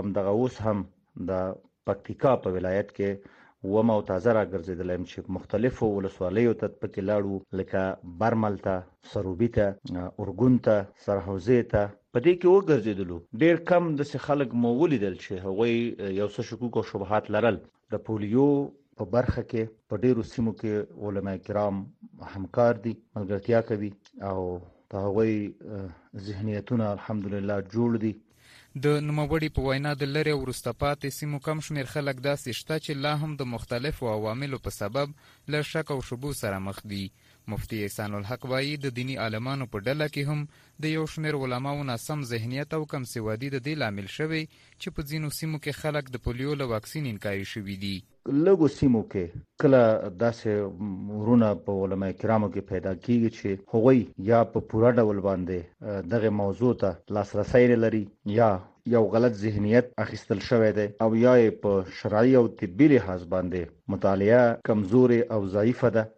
همدغه 0.00 0.34
اوس 0.40 0.58
هم 0.66 0.84
د 1.30 1.54
پکتیکا 1.90 2.32
په 2.46 2.56
ولایت 2.56 2.90
کې 2.98 3.40
و 3.72 3.82
ما 3.88 3.94
او 3.96 4.02
تازه 4.10 4.32
را 4.38 4.42
ګرځیدلم 4.52 5.02
چې 5.12 5.34
مختلفو 5.38 5.88
ولسوالیو 5.96 6.54
ته 6.62 6.68
پکې 6.70 7.10
لاړو 7.10 7.58
لکه 7.58 8.14
برمل 8.22 8.56
ته 8.66 8.76
سروبی 9.14 9.48
ته 9.56 9.66
اورګون 9.96 10.56
ته 10.68 10.76
سرحوزې 11.04 11.70
ته 11.74 11.82
په 12.14 12.20
دې 12.24 12.32
کې 12.40 12.48
وګرځیدلو 12.52 13.14
ډیر 13.42 13.58
کم 13.68 13.86
د 13.98 14.22
خلک 14.26 14.50
مو 14.62 14.72
ولیدل 14.80 15.14
چې 15.20 15.36
هغه 15.44 16.16
یو 16.16 16.26
څه 16.32 16.44
شکوک 16.48 16.74
او 16.80 16.86
شبهات 16.88 17.30
لرل 17.36 17.56
د 17.94 18.02
پولیو 18.08 18.48
په 19.00 19.06
برخه 19.14 19.44
کې 19.50 19.72
په 19.92 20.00
ډیرو 20.06 20.26
سیمو 20.32 20.52
کې 20.58 21.06
علما 21.10 21.34
کرام 21.46 21.78
همکار 22.34 22.82
دي 22.86 22.92
ملګرتیا 22.98 23.62
کوي 23.70 23.90
او 24.32 24.42
په 24.94 25.02
هغوی 25.06 25.38
ذهنیتونه 26.28 26.92
الحمدلله 26.98 27.56
جوړ 27.62 28.04
دي 28.04 28.12
د 28.84 28.94
نوموړي 29.06 29.48
په 29.56 29.64
وینا 29.68 29.90
د 30.02 30.12
لری 30.16 30.36
ورسته 30.42 30.72
پاتې 30.82 31.16
سیمو 31.20 31.40
کم 31.46 31.66
شمیر 31.70 31.90
خلک 31.94 32.22
داسې 32.26 32.60
شته 32.60 32.82
چې 32.84 33.02
لا 33.06 33.14
هم 33.24 33.32
د 33.40 33.50
مختلفو 33.56 34.12
عواملو 34.16 34.62
په 34.68 34.76
سبب 34.80 35.18
له 35.54 35.66
شک 35.72 35.94
او 35.96 36.00
شبو 36.12 36.36
سره 36.44 36.62
مخ 36.68 36.80
دي 36.94 37.04
مفتی 37.50 37.82
احسان 37.84 38.14
الحق 38.14 38.44
وایي 38.50 38.74
د 38.82 38.92
دینی 38.96 39.14
عالمانو 39.22 39.66
په 39.70 39.78
ډله 39.86 40.06
کې 40.16 40.32
هم 40.32 40.44
د 40.84 40.92
یو 40.96 41.04
شمېر 41.14 41.34
علماو 41.46 41.82
ناسم 41.88 42.18
ذهنیت 42.32 42.70
او 42.76 42.82
کم 42.92 43.02
سوادي 43.14 43.48
د 43.54 43.56
دې 43.66 43.74
لامل 43.82 44.06
شوی 44.16 44.42
چې 44.80 44.88
په 44.96 45.00
ځینو 45.10 45.28
سیمو 45.38 45.58
کې 45.64 45.78
خلک 45.82 46.04
د 46.14 46.22
پولیو 46.26 46.52
له 46.60 46.66
واکسین 46.74 47.04
انکاري 47.12 47.46
شوي 47.54 47.76
دي 47.84 47.92
لګو 48.46 48.68
سیمو 48.78 49.02
کې 49.12 49.66
کله 49.66 49.82
داسې 50.22 51.20
ورونه 51.20 51.48
په 51.66 51.72
علما 51.86 52.10
کرامو 52.20 52.48
کې 52.54 52.68
پیدا 52.74 52.92
کیږي 53.04 53.30
چې 53.40 53.66
هغوی 53.72 54.00
یا 54.30 54.40
په 54.54 54.64
پوره 54.72 54.90
ډول 55.00 55.22
باندې 55.26 56.08
دغه 56.14 56.32
موضوع 56.42 56.72
ته 56.86 57.16
لاسرسي 57.18 57.72
لري 57.84 58.04
یا 58.38 58.50
یو 58.96 59.02
غلط 59.18 59.36
ذهنیت 59.44 59.92
اخیستل 60.04 60.38
شوی 60.50 60.72
دی 60.80 60.86
او 61.06 61.10
یا 61.26 61.34
په 61.66 61.74
شرعي 62.00 62.38
او 62.42 62.46
طبي 62.62 62.90
لحاظ 62.96 63.28
باندې 63.36 63.78
مطالعه 63.94 64.58
کمزوري 64.70 65.20
او 65.36 65.42
ضعیفه 65.58 65.90
ده 65.98 66.10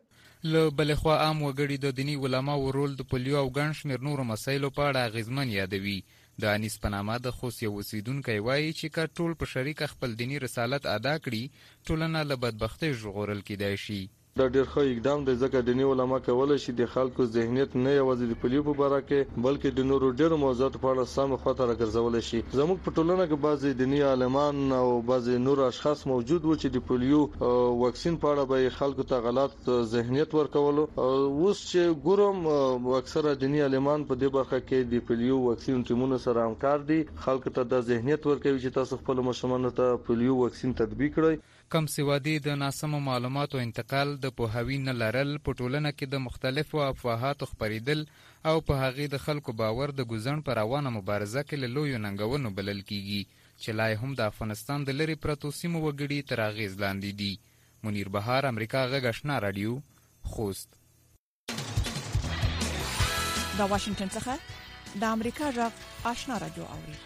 له 0.52 0.62
بلې 0.78 0.94
خوا 1.00 1.14
عام 1.24 1.38
وګړي 1.42 1.76
د 1.80 1.86
دینی 1.98 2.16
علماو 2.24 2.72
رول 2.76 2.92
د 2.96 3.02
پولیو 3.10 3.36
او 3.42 3.48
ګڼ 3.58 3.68
شمېر 3.80 3.98
نورو 4.08 4.22
مسایلو 4.32 4.68
په 4.76 4.82
اړه 4.90 5.06
اغیزمن 5.08 5.48
یادوي 5.60 5.98
د 6.42 6.42
انیس 6.56 6.76
پنامه 6.82 7.16
د 7.24 7.26
خوست 7.36 7.58
یو 7.66 7.72
اوسیدونکی 7.78 8.38
وایي 8.48 8.70
چې 8.78 8.86
که 8.94 9.02
ټول 9.16 9.32
په 9.40 9.44
شریکه 9.52 9.84
خپل 9.92 10.10
دینی 10.20 10.36
رسالت 10.44 10.82
ادا 10.96 11.14
کړي 11.24 11.42
ټولنه 11.86 12.20
له 12.30 12.34
بدبختۍ 12.44 12.90
ژغورل 13.04 13.40
کیدای 13.48 13.76
شي 13.84 14.00
دا 14.38 14.44
ډیر 14.54 14.64
ښه 14.70 14.80
اقدام 14.92 15.20
دی 15.26 15.32
ځکه 15.42 15.58
دینی 15.66 15.84
علما 15.88 16.16
کولای 16.28 16.60
شي 16.62 16.72
د 16.78 16.86
خلکو 16.94 17.26
ذهنیت 17.34 17.74
نه 17.82 17.90
یوازې 17.96 18.30
د 18.30 18.38
پلیو 18.44 18.62
په 18.68 18.80
اړه 18.86 19.06
کې 19.10 19.44
بلکې 19.46 19.70
د 19.76 19.84
نورو 19.90 20.08
ډیرو 20.20 20.38
موضوعاتو 20.44 20.80
په 20.84 20.88
اړه 20.92 21.10
سم 21.12 21.34
خطر 21.42 21.68
راګرځول 21.72 22.16
شي 22.28 22.40
زموږ 22.60 22.78
په 22.86 22.94
ټولنه 22.96 23.26
کې 23.28 23.38
بعضي 23.44 23.72
دینی 23.82 24.00
عالمان 24.08 24.58
او 24.80 24.88
بعضي 25.12 25.36
نور 25.44 25.62
اشخاص 25.68 26.02
موجود 26.14 26.42
و 26.48 26.56
چې 26.62 26.74
د 26.76 26.84
پلیو 26.90 27.20
وکسین 27.84 28.18
په 28.26 28.32
اړه 28.34 28.48
به 28.54 28.74
خلکو 28.80 29.06
ته 29.12 29.26
غلط 29.28 29.70
ذهنیت 29.94 30.36
ورکول 30.40 30.82
اوس 30.82 31.62
چې 31.70 31.96
ګورم 32.08 32.92
اکثره 33.02 33.36
دینی 33.46 33.64
عالمان 33.68 34.08
په 34.10 34.20
دې 34.24 34.38
برخه 34.38 34.60
کې 34.68 34.94
د 34.96 35.06
پلیو 35.12 35.40
وکسین 35.46 35.86
ټیمونو 35.92 36.20
سره 36.28 36.48
همکار 36.50 36.86
دي 36.92 37.00
خلکو 37.28 37.56
ته 37.60 37.72
د 37.76 37.88
ذهنیت 37.92 38.28
ورکوي 38.32 38.58
چې 38.64 38.78
تاسو 38.82 39.02
خپل 39.04 39.24
مشمنو 39.30 39.74
ته 39.82 40.04
پلیو 40.10 40.40
وکسین 40.44 40.80
تطبیق 40.84 41.18
کړئ 41.18 41.44
کم 41.74 41.86
سوادي 41.92 42.32
د 42.46 42.58
ناسمو 42.58 42.98
معلوماتو 43.04 43.60
انتقال 43.60 44.10
د 44.24 44.32
پوهاوی 44.40 44.74
نه 44.88 44.92
لرل 44.98 45.30
په 45.46 45.52
ټولنه 45.60 45.90
کې 45.92 46.10
د 46.10 46.20
مختلفو 46.26 46.82
افواهاتو 46.88 47.46
خپرېدل 47.52 48.02
او 48.02 48.52
په 48.68 48.76
هغې 48.82 49.08
د 49.14 49.22
خلکو 49.24 49.54
باور 49.62 49.92
د 50.00 50.04
ګوزن 50.12 50.44
پر 50.48 50.56
روانه 50.60 50.92
مبارزه 50.98 51.42
کې 51.48 51.62
له 51.62 51.70
لویو 51.78 52.00
ننګونو 52.04 52.52
بلل 52.58 52.82
کیږي 52.90 53.40
چې 53.46 53.76
لا 53.80 53.86
هم 54.02 54.10
د 54.20 54.30
افغانستان 54.34 54.84
د 54.90 54.96
لرې 55.00 55.22
پرتو 55.24 55.50
سیمو 55.60 55.80
وګړي 55.86 56.30
تر 56.32 56.42
اغېز 56.44 56.76
لاندې 56.84 57.18
دي 57.22 57.30
منیر 57.88 58.10
بهار 58.18 58.48
امریکا 58.52 58.82
غږ 58.92 59.16
آشنا 59.16 59.40
راډیو 59.46 60.36
خوست 60.36 60.78
دا 60.82 63.66
واشنگټن 63.74 64.14
څخه 64.18 65.02
د 65.02 65.04
امریکا 65.16 65.50
غږ 65.58 66.12
آشنا 66.14 66.38
راډیو 66.44 66.70
اوري 66.78 66.96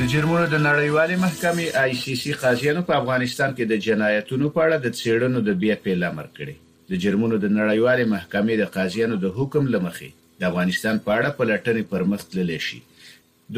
د 0.00 0.04
جرمونو 0.10 0.44
د 0.50 0.58
نړیوالې 0.66 1.16
محکمې 1.22 1.66
آی 1.80 1.92
سی 2.02 2.12
سی 2.20 2.30
قاضیانو 2.44 2.82
په 2.90 2.94
افغانستان 2.98 3.50
کې 3.58 3.64
د 3.72 3.82
جنایتونو 3.86 4.50
په 4.54 4.62
اړه 4.66 4.76
د 4.84 4.94
څېړنو 4.98 5.42
د 5.48 5.56
بیا 5.64 5.74
پیل 5.86 6.04
امر 6.08 6.28
کړی 6.38 6.54
د 6.94 7.02
جرمونو 7.02 7.40
د 7.42 7.52
نړیوالې 7.56 8.06
محکمې 8.14 8.54
د 8.62 8.70
قاضیانو 8.78 9.18
د 9.26 9.34
حکم 9.40 9.68
لمخې 9.76 10.08
د 10.44 10.48
افغانستان 10.50 11.02
په 11.08 11.18
اړه 11.18 11.38
پلټنې 11.40 11.90
پرمخ 11.92 12.24
تللی 12.36 12.56
شي 12.70 12.80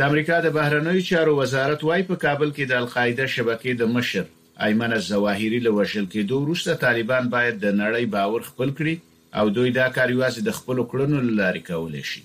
د 0.00 0.08
امریکا 0.10 0.40
د 0.46 0.56
بهرنیو 0.58 1.06
چارو 1.14 1.36
وزارت 1.44 1.88
وايي 1.90 2.08
په 2.12 2.22
کابل 2.28 2.54
کې 2.56 2.70
د 2.70 2.78
القاعده 2.84 3.30
شبکې 3.38 3.82
د 3.84 3.92
مشر 3.96 4.30
ایمن 4.70 4.98
الزواهری 5.02 5.62
له 5.68 5.76
وشل 5.80 6.12
کېدو 6.14 6.44
وروسته 6.46 6.82
طالبان 6.90 7.32
باید 7.38 7.64
د 7.66 7.80
نړۍ 7.82 8.16
باور 8.18 8.52
خپل 8.54 8.74
کړي 8.80 9.02
او 9.34 9.50
دوی 9.50 9.70
دا 9.74 9.86
کار 9.96 10.10
یوازې 10.14 10.40
د 10.48 10.54
خپل 10.58 10.80
کړنو 10.90 11.20
لاري 11.38 11.62
کولای 11.68 12.02
شي 12.10 12.20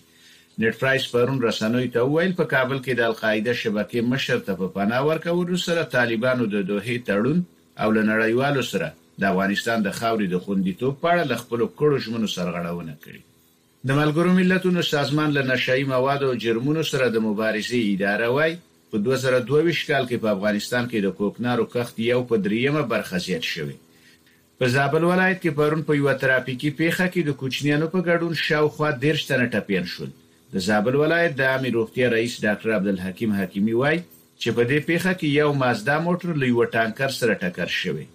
نت 0.62 0.76
پرایس 0.82 1.06
پرون 1.13 1.39
رسنوي 1.45 1.88
ته 1.95 2.12
ویل 2.15 2.36
په 2.41 2.50
کابل 2.54 2.82
کې 2.82 2.98
د 3.00 3.08
القاعده 3.10 3.56
شبکې 3.62 4.06
مشر 4.10 4.41
ته 4.50 4.56
په 4.60 4.67
پناه 4.76 5.08
ورکول 5.08 5.58
سره 5.63 5.86
طالبانو 5.95 6.48
د 6.56 6.67
دوه 6.72 6.98
تړون 7.08 7.39
او 7.86 7.89
لنړیوالو 7.98 8.65
سره 8.69 8.89
د 9.24 9.28
افغانستان 9.32 9.88
د 9.88 9.95
خاورې 9.98 10.34
د 10.34 10.43
خوندیتوب 10.45 11.02
په 11.06 11.15
اړه 11.15 11.41
خپل 11.43 11.65
کړو 11.82 12.04
ژمنو 12.08 12.30
سرغړونه 12.36 12.95
کړې 13.08 13.89
د 13.91 14.00
ملګرو 14.04 14.38
ملتونو 14.41 14.86
سازمان 14.93 15.36
له 15.39 15.48
نشئی 15.52 15.84
موادو 15.95 16.30
او 16.32 16.38
جرمونو 16.48 16.86
سره 16.93 17.12
د 17.17 17.26
مبارزې 17.28 17.93
اداره 17.98 18.32
وای 18.38 18.58
په 18.93 19.04
2022 19.10 19.86
کال 19.91 20.08
کې 20.08 20.24
په 20.28 20.36
افغانستان 20.38 20.88
کې 20.88 21.06
د 21.10 21.17
کوکنارو 21.22 21.69
کښت 21.76 22.06
یو 22.13 22.24
په 22.34 22.45
دریمه 22.50 22.89
برخه 22.95 23.26
زیات 23.30 23.50
شوی 23.54 23.78
په 24.60 24.67
زابل 24.76 25.04
ولایت 25.12 25.38
کې 25.41 25.56
پرون 25.58 25.82
په 25.89 25.95
یو 25.98 26.13
ترافیکي 26.22 26.69
پیښه 26.80 27.06
کې 27.13 27.28
د 27.28 27.36
کوچنیانو 27.41 27.86
په 27.93 28.00
ګډون 28.08 28.34
شاوخوا 28.45 28.89
ډیر 29.04 29.19
تنه 29.30 29.45
ټپین 29.54 29.86
شول 29.91 30.10
د 30.56 30.63
زابل 30.65 30.98
ولایت 31.04 31.38
د 31.41 31.52
امیر 31.60 31.76
روغتي 31.76 32.04
رئیس 32.15 32.36
ډاکټر 32.45 32.74
عبدالحکیم 32.80 33.38
حکیمی 33.39 33.76
وای 33.82 33.95
چې 34.02 34.60
په 34.60 34.67
دې 34.72 34.82
پیښه 34.89 35.12
کې 35.19 35.38
یو 35.41 35.50
مازدا 35.62 35.95
موټر 36.10 36.41
له 36.43 36.50
یو 36.52 36.67
ټانکر 36.76 37.15
سره 37.22 37.39
ټکر 37.45 37.74
شوی 37.80 38.06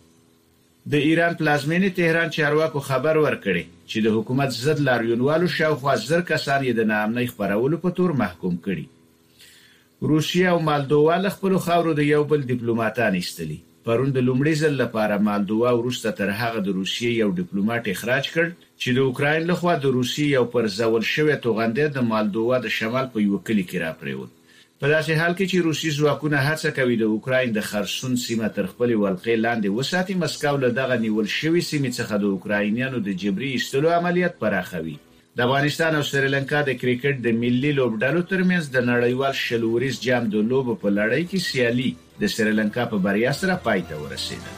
د 0.96 1.06
ایران 1.08 1.40
پلازمینې 1.42 1.96
تهران 2.02 2.36
چارواکو 2.38 2.84
خبر 2.92 3.22
ورکړي 3.22 3.64
چې 3.90 4.06
د 4.08 4.16
حکومت 4.18 4.54
ضد 4.60 4.84
لاریونوالو 4.90 5.50
شاوخوا 5.58 5.96
زر 6.08 6.28
کسان 6.32 6.64
یې 6.64 6.80
د 6.80 6.92
نامنۍ 6.92 7.32
خبرولو 7.36 7.80
په 7.86 7.96
تور 8.00 8.16
محکوم 8.24 8.60
کړي 8.68 10.12
روسیا 10.16 10.54
او 10.58 10.62
مالدووا 10.72 11.18
خپل 11.38 11.58
خاورو 11.68 11.94
د 12.02 12.10
یو 12.14 12.24
بل 12.34 12.44
ډیپلوماټان 12.50 13.20
ایستلي 13.22 13.60
پرون 13.88 14.12
د 14.16 14.20
لومړي 14.26 14.52
ځل 14.58 14.76
لپاره 14.82 15.16
مالدوا 15.24 15.70
وروسته 15.78 16.10
تر 16.18 16.30
هغه 16.36 16.60
د 16.66 16.76
روسیې 16.76 17.08
یو 17.22 17.32
ډیپلوماټ 17.40 17.88
اخراج 17.94 18.28
کړ 18.36 18.46
چې 18.82 18.94
د 18.98 19.08
اوکرين 19.08 19.42
له 19.48 19.56
خوا 19.62 19.72
د 19.82 19.90
روسیې 19.96 20.28
یو 20.36 20.44
پر 20.54 20.68
زول 20.76 21.02
شوی 21.08 21.34
توغندې 21.46 21.92
د 21.96 22.06
مالدوا 22.12 22.60
د 22.66 22.72
شمال 22.76 23.10
په 23.16 23.24
یو 23.26 23.40
کلی 23.48 23.64
کې 23.66 23.82
راپریوت 23.82 24.30
په 24.52 24.92
داسې 24.92 25.20
حال 25.20 25.36
کې 25.40 25.50
چې 25.50 25.66
روسي 25.66 25.92
ځواکونه 25.98 26.40
هڅه 26.46 26.72
کوي 26.78 26.96
د 27.02 27.10
اوکرين 27.16 27.52
د 27.58 27.66
خرسون 27.72 28.16
سیمه 28.24 28.50
تر 28.60 28.70
خپل 28.70 28.88
ولقې 29.02 29.42
لاندې 29.46 29.76
وساتي 29.80 30.16
مسکو 30.24 30.54
له 30.64 30.70
دغه 30.80 30.98
نیول 31.04 31.28
شوی 31.34 31.64
سیمې 31.72 31.90
څخه 31.98 32.20
د 32.24 32.32
اوکراینیانو 32.36 33.00
د 33.10 33.18
جبري 33.24 33.50
استلو 33.60 33.92
عملیات 33.98 34.38
پراخوي 34.46 34.94
د 35.40 35.44
افغانستان 35.48 35.98
او 35.98 36.02
سریلانکا 36.12 36.64
د 36.70 36.80
کرکټ 36.82 37.22
د 37.28 37.36
ملي 37.44 37.76
لوبډلو 37.80 38.26
ترمنځ 38.32 38.74
د 38.78 38.88
نړیوال 38.88 39.38
شلوريز 39.44 40.00
جام 40.08 40.32
د 40.36 40.50
لوب 40.54 40.72
په 40.72 40.96
لړۍ 40.98 41.30
کې 41.34 41.46
سیالي 41.52 41.92
د 42.20 42.24
سریلانکا 42.34 42.82
په 42.92 42.96
بریا 43.04 43.32
سره 43.40 43.54
پای 43.66 43.80
ته 43.88 43.94
ورسیده 44.04 44.50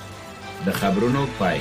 د 0.67 0.69
خبرونو 0.81 1.21
پای 1.41 1.59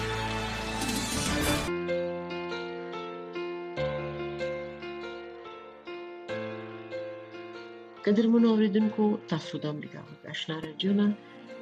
قدرمنو 8.05 8.47
اوریدونکو 8.53 9.03
تاسو 9.33 9.53
د 9.63 9.65
امریکا 9.75 10.01
آشنا 10.33 10.55
رادیو 10.65 10.91
نه 10.99 11.07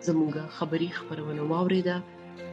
زموږه 0.07 0.43
خبری 0.57 0.89
خبرونه 0.97 1.41
واوریده 1.51 1.95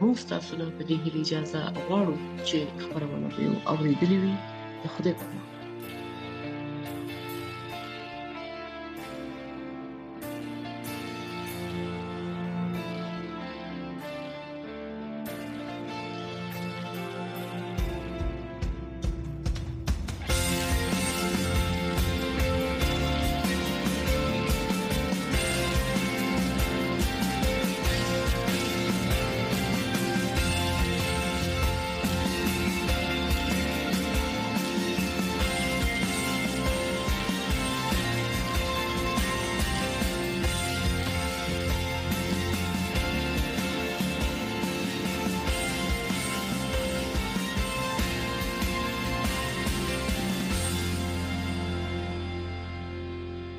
موږ 0.01 0.17
تاسو 0.33 0.51
ته 0.59 0.65
په 0.77 0.83
دې 0.89 0.97
اجازه 1.21 1.61
غواړو 1.87 2.15
چې 2.47 2.57
خبرونه 2.83 3.27
به 3.35 3.43
اوریدلې 3.73 4.17
وي 4.23 4.35
خدای 4.93 5.13
په 5.19 5.25
امان 5.29 5.60